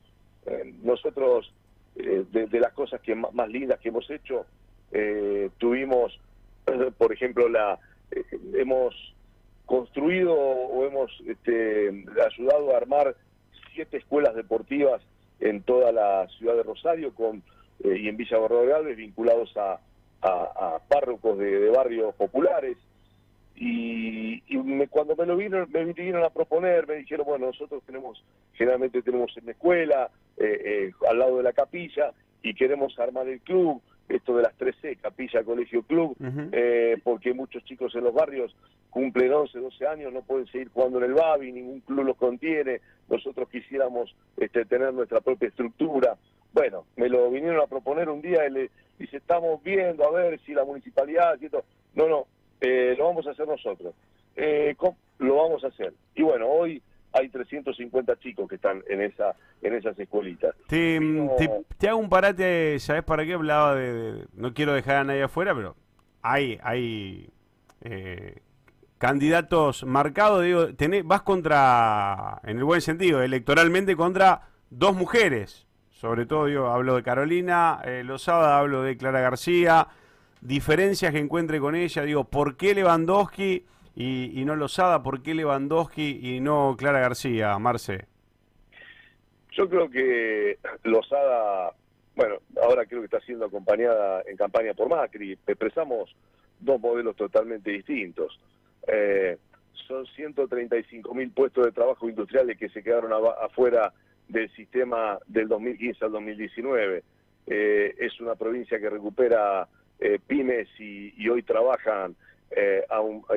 eh, 0.46 0.74
nosotros 0.82 1.52
eh, 1.96 2.24
de, 2.30 2.60
las 2.60 2.72
cosas 2.72 3.00
que 3.00 3.14
más, 3.14 3.48
lindas 3.48 3.78
que 3.80 3.88
hemos 3.90 4.08
hecho. 4.10 4.46
Eh, 4.92 5.50
tuvimos, 5.58 6.18
por 6.98 7.12
ejemplo, 7.12 7.48
la 7.48 7.78
eh, 8.10 8.24
hemos 8.54 8.94
construido 9.66 10.34
o 10.34 10.86
hemos 10.86 11.10
este, 11.26 12.04
ayudado 12.26 12.74
a 12.74 12.76
armar 12.76 13.14
siete 13.72 13.98
escuelas 13.98 14.34
deportivas 14.34 15.02
en 15.40 15.62
toda 15.62 15.92
la 15.92 16.28
ciudad 16.38 16.56
de 16.56 16.62
Rosario 16.62 17.14
con 17.14 17.42
y 17.84 18.08
en 18.08 18.16
Villa 18.16 18.38
Barrio 18.38 18.84
vinculados 18.94 19.52
a, 19.56 19.80
párrocos 20.88 21.36
de, 21.38 21.68
barrios 21.70 22.14
populares. 22.14 22.76
Y, 23.56 24.42
cuando 24.90 25.16
me 25.16 25.26
lo 25.26 25.36
vino, 25.36 25.66
me 25.68 25.84
vinieron 25.84 26.24
a 26.24 26.30
proponer, 26.30 26.86
me 26.86 26.96
dijeron, 26.96 27.26
bueno, 27.26 27.46
nosotros 27.46 27.82
tenemos, 27.86 28.22
generalmente 28.54 29.00
tenemos 29.02 29.34
en 29.36 29.46
la 29.46 29.52
escuela, 29.52 30.10
eh, 30.36 30.60
eh, 30.64 30.92
al 31.08 31.18
lado 31.18 31.36
de 31.38 31.42
la 31.42 31.52
capilla 31.52 32.12
y 32.42 32.54
queremos 32.54 32.98
armar 32.98 33.28
el 33.28 33.40
club, 33.40 33.80
esto 34.08 34.36
de 34.36 34.42
las 34.42 34.54
13, 34.54 34.96
capilla, 34.96 35.44
colegio, 35.44 35.82
club, 35.82 36.16
eh, 36.52 36.98
porque 37.02 37.32
muchos 37.32 37.64
chicos 37.64 37.94
en 37.94 38.04
los 38.04 38.12
barrios 38.12 38.54
cumplen 38.90 39.32
11, 39.32 39.58
12 39.58 39.86
años, 39.86 40.12
no 40.12 40.22
pueden 40.22 40.46
seguir 40.48 40.68
jugando 40.68 40.98
en 40.98 41.04
el 41.04 41.14
Babi, 41.14 41.52
ningún 41.52 41.80
club 41.80 42.04
los 42.04 42.16
contiene, 42.16 42.80
nosotros 43.08 43.48
quisiéramos 43.48 44.14
este, 44.36 44.64
tener 44.64 44.92
nuestra 44.92 45.20
propia 45.20 45.48
estructura. 45.48 46.16
Bueno, 46.52 46.84
me 46.96 47.08
lo 47.08 47.30
vinieron 47.30 47.60
a 47.62 47.66
proponer 47.66 48.10
un 48.10 48.20
día 48.20 48.46
y 48.46 48.50
le 48.50 48.70
dice, 48.98 49.16
estamos 49.16 49.62
viendo 49.62 50.04
a 50.04 50.10
ver 50.10 50.38
si 50.40 50.52
la 50.52 50.64
municipalidad, 50.64 51.38
no, 51.94 52.08
no, 52.08 52.26
lo 52.62 53.06
vamos 53.06 53.26
a 53.26 53.30
hacer 53.30 53.46
nosotros, 53.46 53.94
lo 55.18 55.36
vamos 55.36 55.64
a 55.64 55.68
hacer. 55.68 55.92
Y 56.14 56.22
bueno, 56.22 56.46
hoy 56.46 56.82
hay 57.12 57.28
350 57.28 58.18
chicos 58.20 58.48
que 58.48 58.56
están 58.56 58.82
en 58.88 59.02
esa 59.02 59.34
en 59.60 59.74
esas 59.74 59.98
escuelitas. 59.98 60.54
Te, 60.66 60.98
te, 61.78 61.88
hago 61.88 61.98
un 61.98 62.08
parate, 62.08 62.78
¿sabes 62.80 63.04
para 63.04 63.24
qué 63.24 63.34
hablaba 63.34 63.74
de, 63.76 64.24
No 64.34 64.54
quiero 64.54 64.72
dejar 64.72 64.96
a 64.96 65.04
nadie 65.04 65.22
afuera, 65.22 65.54
pero 65.54 65.76
hay, 66.22 66.58
hay 66.62 67.28
eh, 67.82 68.40
candidatos 68.98 69.84
marcados, 69.84 70.42
digo, 70.42 70.74
tenés, 70.74 71.04
vas 71.04 71.22
contra, 71.22 72.40
en 72.44 72.58
el 72.58 72.64
buen 72.64 72.80
sentido, 72.80 73.22
electoralmente 73.22 73.96
contra 73.96 74.48
dos 74.70 74.96
mujeres. 74.96 75.66
Sobre 75.90 76.26
todo, 76.26 76.48
yo 76.48 76.66
hablo 76.68 76.96
de 76.96 77.02
Carolina 77.04 77.80
eh, 77.84 78.02
Lozada, 78.04 78.58
hablo 78.58 78.82
de 78.82 78.96
Clara 78.96 79.20
García, 79.20 79.86
diferencias 80.42 81.12
que 81.12 81.18
encuentre 81.18 81.60
con 81.60 81.74
ella, 81.74 82.02
digo, 82.02 82.24
¿por 82.24 82.56
qué 82.56 82.74
Lewandowski 82.74 83.64
y, 83.94 84.44
no 84.44 84.56
Lozada, 84.56 85.02
¿por 85.02 85.22
qué 85.22 85.34
Lewandowski 85.34 86.20
y 86.22 86.40
no 86.40 86.74
Clara 86.76 87.00
García, 87.00 87.58
Marce? 87.58 88.06
Yo 89.52 89.68
creo 89.68 89.88
que 89.88 90.58
Lozada, 90.82 91.72
bueno, 92.16 92.36
ahora 92.60 92.86
creo 92.86 93.00
que 93.00 93.06
está 93.06 93.20
siendo 93.20 93.46
acompañada 93.46 94.22
en 94.26 94.36
campaña 94.36 94.74
por 94.74 94.88
Macri, 94.88 95.32
expresamos 95.46 96.14
dos 96.58 96.80
modelos 96.80 97.16
totalmente 97.16 97.70
distintos. 97.70 98.40
Eh, 98.88 99.36
son 99.86 100.06
135 100.06 101.14
mil 101.14 101.30
puestos 101.30 101.66
de 101.66 101.72
trabajo 101.72 102.08
industriales 102.08 102.58
que 102.58 102.68
se 102.70 102.82
quedaron 102.82 103.12
afuera 103.42 103.92
del 104.28 104.50
sistema 104.54 105.18
del 105.26 105.48
2015 105.48 106.04
al 106.04 106.12
2019. 106.12 107.02
Eh, 107.46 107.94
es 107.98 108.20
una 108.20 108.34
provincia 108.36 108.78
que 108.80 108.88
recupera 108.88 109.68
eh, 110.00 110.18
pymes 110.26 110.68
y, 110.78 111.28
hoy 111.28 111.42
trabajan 111.42 112.16
eh, 112.50 112.84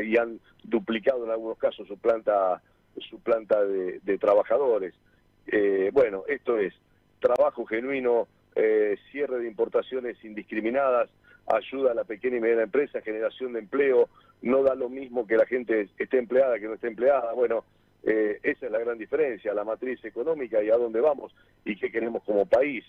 y 0.04 0.18
han 0.18 0.40
duplicado 0.64 1.26
en 1.26 1.32
algunos 1.32 1.58
casos 1.58 1.88
su 1.88 1.98
planta 1.98 2.62
su 3.10 3.20
planta 3.20 3.62
de, 3.64 4.18
trabajadores. 4.18 4.94
Eh, 5.48 5.90
bueno, 5.92 6.24
esto 6.28 6.58
es 6.58 6.74
trabajo 7.20 7.66
genuino, 7.66 8.28
eh, 8.56 8.98
cierre 9.12 9.40
de 9.40 9.48
importaciones 9.48 10.16
indiscriminadas, 10.24 11.10
ayuda 11.46 11.92
a 11.92 11.94
la 11.94 12.06
pequeña 12.06 12.38
y 12.38 12.40
mediana 12.40 12.64
empresa, 12.64 13.02
generación 13.02 13.54
de 13.54 13.60
empleo, 13.60 14.08
no 14.42 14.64
da 14.64 14.76
lo 14.76 14.88
mismo 14.88 15.28
que 15.28 15.36
la 15.36 15.46
gente 15.46 15.90
esté 15.98 16.18
empleada 16.18 16.58
que 16.58 16.68
no 16.68 16.76
esté 16.76 16.88
empleada. 16.88 17.34
Bueno, 17.34 17.66
esa 18.04 18.66
es 18.68 18.72
la 18.72 18.80
gran 18.80 18.98
diferencia, 18.98 19.54
la 19.54 19.64
matriz 19.64 20.04
económica 20.06 20.64
y 20.64 20.70
a 20.70 20.78
dónde 20.78 21.02
vamos 21.02 21.36
y 21.66 21.76
qué 21.76 21.92
queremos 21.92 22.24
como 22.24 22.46
país. 22.46 22.86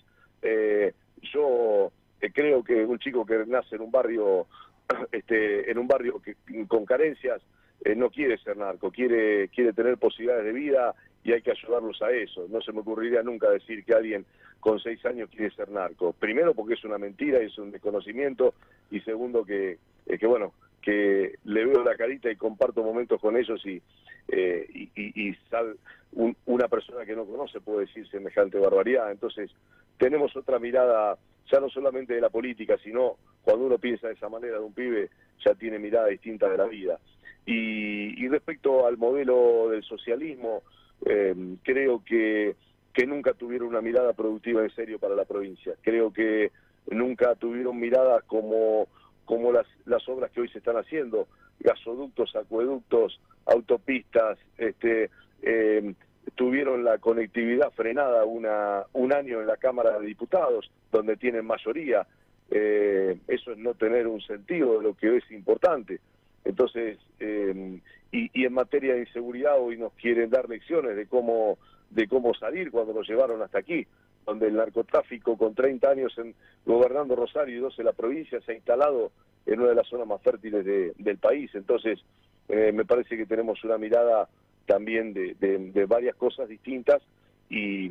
yo 1.34 1.90
creo 2.34 2.62
que 2.64 2.84
un 2.84 2.98
chico 2.98 3.24
que 3.24 3.44
nace 3.46 3.76
en 3.76 3.82
un 3.82 3.90
barrio 3.90 4.46
este, 5.12 5.70
en 5.70 5.78
un 5.78 5.86
barrio 5.86 6.20
que, 6.20 6.36
con 6.66 6.84
carencias 6.84 7.42
eh, 7.84 7.94
no 7.94 8.10
quiere 8.10 8.38
ser 8.38 8.56
narco, 8.56 8.90
quiere, 8.90 9.48
quiere 9.48 9.72
tener 9.72 9.98
posibilidades 9.98 10.44
de 10.44 10.52
vida 10.52 10.94
y 11.24 11.32
hay 11.32 11.42
que 11.42 11.50
ayudarlos 11.50 12.00
a 12.02 12.10
eso. 12.10 12.46
No 12.48 12.60
se 12.60 12.72
me 12.72 12.80
ocurriría 12.80 13.22
nunca 13.22 13.50
decir 13.50 13.84
que 13.84 13.94
alguien 13.94 14.24
con 14.60 14.80
seis 14.80 15.04
años 15.04 15.28
quiere 15.30 15.54
ser 15.54 15.68
narco. 15.70 16.12
Primero 16.12 16.54
porque 16.54 16.74
es 16.74 16.84
una 16.84 16.98
mentira 16.98 17.42
y 17.42 17.46
es 17.46 17.58
un 17.58 17.70
desconocimiento 17.70 18.54
y 18.90 19.00
segundo 19.00 19.44
que, 19.44 19.78
eh, 20.06 20.18
que 20.18 20.26
bueno, 20.26 20.52
que 20.80 21.34
le 21.44 21.64
veo 21.64 21.82
la 21.82 21.96
carita 21.96 22.30
y 22.30 22.36
comparto 22.36 22.82
momentos 22.82 23.20
con 23.20 23.36
ellos 23.36 23.64
y, 23.66 23.82
eh, 24.28 24.88
y, 24.94 25.34
sal, 25.50 25.76
una 26.12 26.68
persona 26.68 27.04
que 27.04 27.16
no 27.16 27.24
conoce 27.24 27.60
puede 27.60 27.86
decir 27.86 28.08
semejante 28.08 28.58
barbaridad. 28.58 29.10
Entonces 29.10 29.50
tenemos 29.98 30.36
otra 30.36 30.58
mirada 30.58 31.18
ya 31.50 31.60
no 31.60 31.68
solamente 31.68 32.14
de 32.14 32.20
la 32.20 32.30
política, 32.30 32.76
sino 32.82 33.16
cuando 33.42 33.66
uno 33.66 33.78
piensa 33.78 34.08
de 34.08 34.14
esa 34.14 34.28
manera 34.28 34.58
de 34.58 34.64
un 34.64 34.72
pibe, 34.72 35.10
ya 35.44 35.54
tiene 35.54 35.78
mirada 35.78 36.08
distinta 36.08 36.48
de 36.48 36.56
la 36.56 36.66
vida. 36.66 36.98
Y, 37.44 38.26
respecto 38.28 38.86
al 38.86 38.96
modelo 38.96 39.68
del 39.70 39.84
socialismo, 39.84 40.62
em, 41.04 41.56
creo 41.62 42.02
que, 42.04 42.56
que 42.92 43.06
nunca 43.06 43.34
tuvieron 43.34 43.68
una 43.68 43.80
mirada 43.80 44.12
productiva 44.14 44.62
en 44.62 44.74
serio 44.74 44.98
para 44.98 45.14
la 45.14 45.24
provincia. 45.24 45.74
Creo 45.82 46.12
que 46.12 46.50
nunca 46.90 47.36
tuvieron 47.36 47.78
miradas 47.78 48.24
como, 48.24 48.88
como 49.24 49.52
las, 49.52 49.66
las 49.84 50.08
obras 50.08 50.32
que 50.32 50.40
hoy 50.40 50.48
se 50.48 50.58
están 50.58 50.76
haciendo, 50.76 51.28
gasoductos, 51.60 52.34
acueductos, 52.34 53.20
autopistas, 53.46 54.38
este, 54.58 55.10
eh, 55.42 55.94
tuvieron 56.34 56.84
la 56.84 56.98
conectividad 56.98 57.70
frenada 57.72 58.24
una, 58.24 58.84
un 58.92 59.12
año 59.12 59.40
en 59.40 59.46
la 59.46 59.56
Cámara 59.56 59.98
de 59.98 60.06
Diputados, 60.06 60.70
donde 60.90 61.16
tienen 61.16 61.46
mayoría. 61.46 62.06
Eh, 62.50 63.18
eso 63.28 63.52
es 63.52 63.58
no 63.58 63.74
tener 63.74 64.06
un 64.06 64.20
sentido 64.20 64.78
de 64.78 64.82
lo 64.82 64.94
que 64.94 65.16
es 65.16 65.30
importante. 65.30 66.00
Entonces, 66.44 66.98
eh, 67.20 67.80
y, 68.12 68.44
en 68.44 68.52
materia 68.52 68.94
de 68.94 69.00
inseguridad 69.00 69.60
hoy 69.60 69.76
nos 69.76 69.92
quieren 69.94 70.30
dar 70.30 70.48
lecciones 70.48 70.96
de 70.96 71.06
cómo 71.06 71.58
de 71.90 72.08
cómo 72.08 72.34
salir 72.34 72.70
cuando 72.70 72.92
lo 72.92 73.02
llevaron 73.02 73.42
hasta 73.42 73.58
aquí, 73.58 73.86
donde 74.24 74.48
el 74.48 74.56
narcotráfico 74.56 75.36
con 75.36 75.54
30 75.54 75.88
años 75.88 76.18
en, 76.18 76.34
gobernando 76.64 77.14
Rosario 77.14 77.56
y 77.56 77.60
12 77.60 77.84
la 77.84 77.92
provincia 77.92 78.40
se 78.40 78.52
ha 78.52 78.54
instalado 78.56 79.12
en 79.44 79.60
una 79.60 79.68
de 79.68 79.76
las 79.76 79.86
zonas 79.86 80.08
más 80.08 80.20
fértiles 80.20 80.64
del 80.64 81.18
país. 81.18 81.54
Entonces, 81.54 82.00
eh, 82.48 82.72
me 82.72 82.84
parece 82.84 83.16
que 83.16 83.26
tenemos 83.26 83.62
una 83.64 83.78
mirada 83.78 84.28
también 84.66 85.12
de, 85.12 85.86
varias 85.88 86.16
cosas 86.16 86.48
distintas 86.48 87.02
y, 87.48 87.86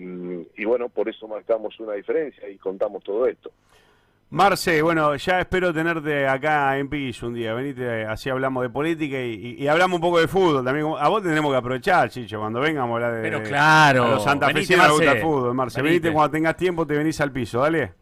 y 0.56 0.66
bueno, 0.66 0.90
por 0.90 1.10
eso 1.10 1.28
marcamos 1.28 1.80
una 1.80 1.94
diferencia 1.94 2.50
y 2.50 2.58
contamos 2.58 3.04
todo 3.04 3.26
esto. 3.28 3.52
Marce, 4.32 4.82
bueno, 4.82 5.16
ya 5.16 5.40
espero 5.40 5.72
tenerte 5.72 6.28
acá 6.28 6.78
en 6.78 6.90
piso 6.90 7.28
un 7.28 7.36
día. 7.36 7.54
Venite, 7.54 8.06
así 8.06 8.30
hablamos 8.30 8.64
de 8.64 8.70
política 8.70 9.22
y, 9.22 9.68
hablamos 9.68 9.96
un 9.96 10.02
poco 10.02 10.20
de 10.20 10.28
fútbol 10.28 10.66
también. 10.66 10.88
A 10.98 11.08
vos 11.10 11.22
tenemos 11.22 11.52
que 11.52 11.58
aprovechar, 11.58 12.10
Chicho, 12.10 12.40
cuando 12.40 12.60
vengamos 12.60 12.92
a 12.92 12.96
hablar 12.96 13.16
de. 13.16 13.22
Pero 13.22 13.44
claro. 13.44 14.04
A 14.04 14.10
los 14.10 14.24
santafesinos 14.24 14.92
gusta 14.92 15.14
el 15.14 15.22
fútbol, 15.22 15.54
Marce. 15.54 15.82
Venite. 15.82 16.12
cuando 16.12 16.32
tengas 16.32 16.58
tiempo, 16.58 16.88
te 16.88 16.98
venís 16.98 17.22
al 17.22 17.32
piso, 17.32 17.62
dale. 17.62 17.94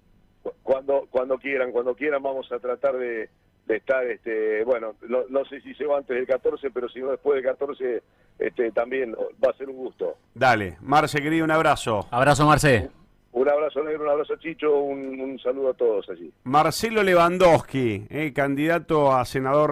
Cuando, 0.64 1.08
cuando 1.12 1.38
quieran, 1.38 1.72
cuando 1.72 1.94
quieran, 1.94 2.24
vamos 2.24 2.50
a 2.52 2.58
tratar 2.58 2.98
de, 2.98 3.30
estar, 3.68 4.06
este, 4.08 4.64
bueno, 4.64 4.96
no, 5.08 5.46
sé 5.46 5.62
si 5.62 5.74
llego 5.74 5.96
antes 5.96 6.16
del 6.16 6.28
14, 6.28 6.70
pero 6.72 6.90
si 6.90 7.00
no 7.00 7.12
después 7.12 7.36
del 7.36 7.46
14, 7.46 8.04
este, 8.40 8.72
también 8.72 9.14
va 9.14 9.52
a 9.52 9.58
ser 9.58 9.70
un 9.70 9.78
gusto. 9.78 10.18
Dale, 10.34 10.78
Marce, 10.82 11.22
querido, 11.22 11.46
un 11.46 11.52
abrazo. 11.52 12.08
Abrazo, 12.12 12.46
Marce. 12.46 12.90
Un 13.34 13.50
abrazo 13.50 13.84
negro, 13.84 14.04
un 14.04 14.10
abrazo 14.12 14.36
Chicho, 14.36 14.78
un, 14.78 15.40
saludo 15.40 15.72
a 15.72 15.74
todos 15.74 16.08
allí. 16.10 16.32
Marcelo 16.44 17.02
Lewandowski, 17.02 18.06
eh, 18.12 18.32
candidato 18.32 19.12
a 19.12 19.26
senador 19.26 19.62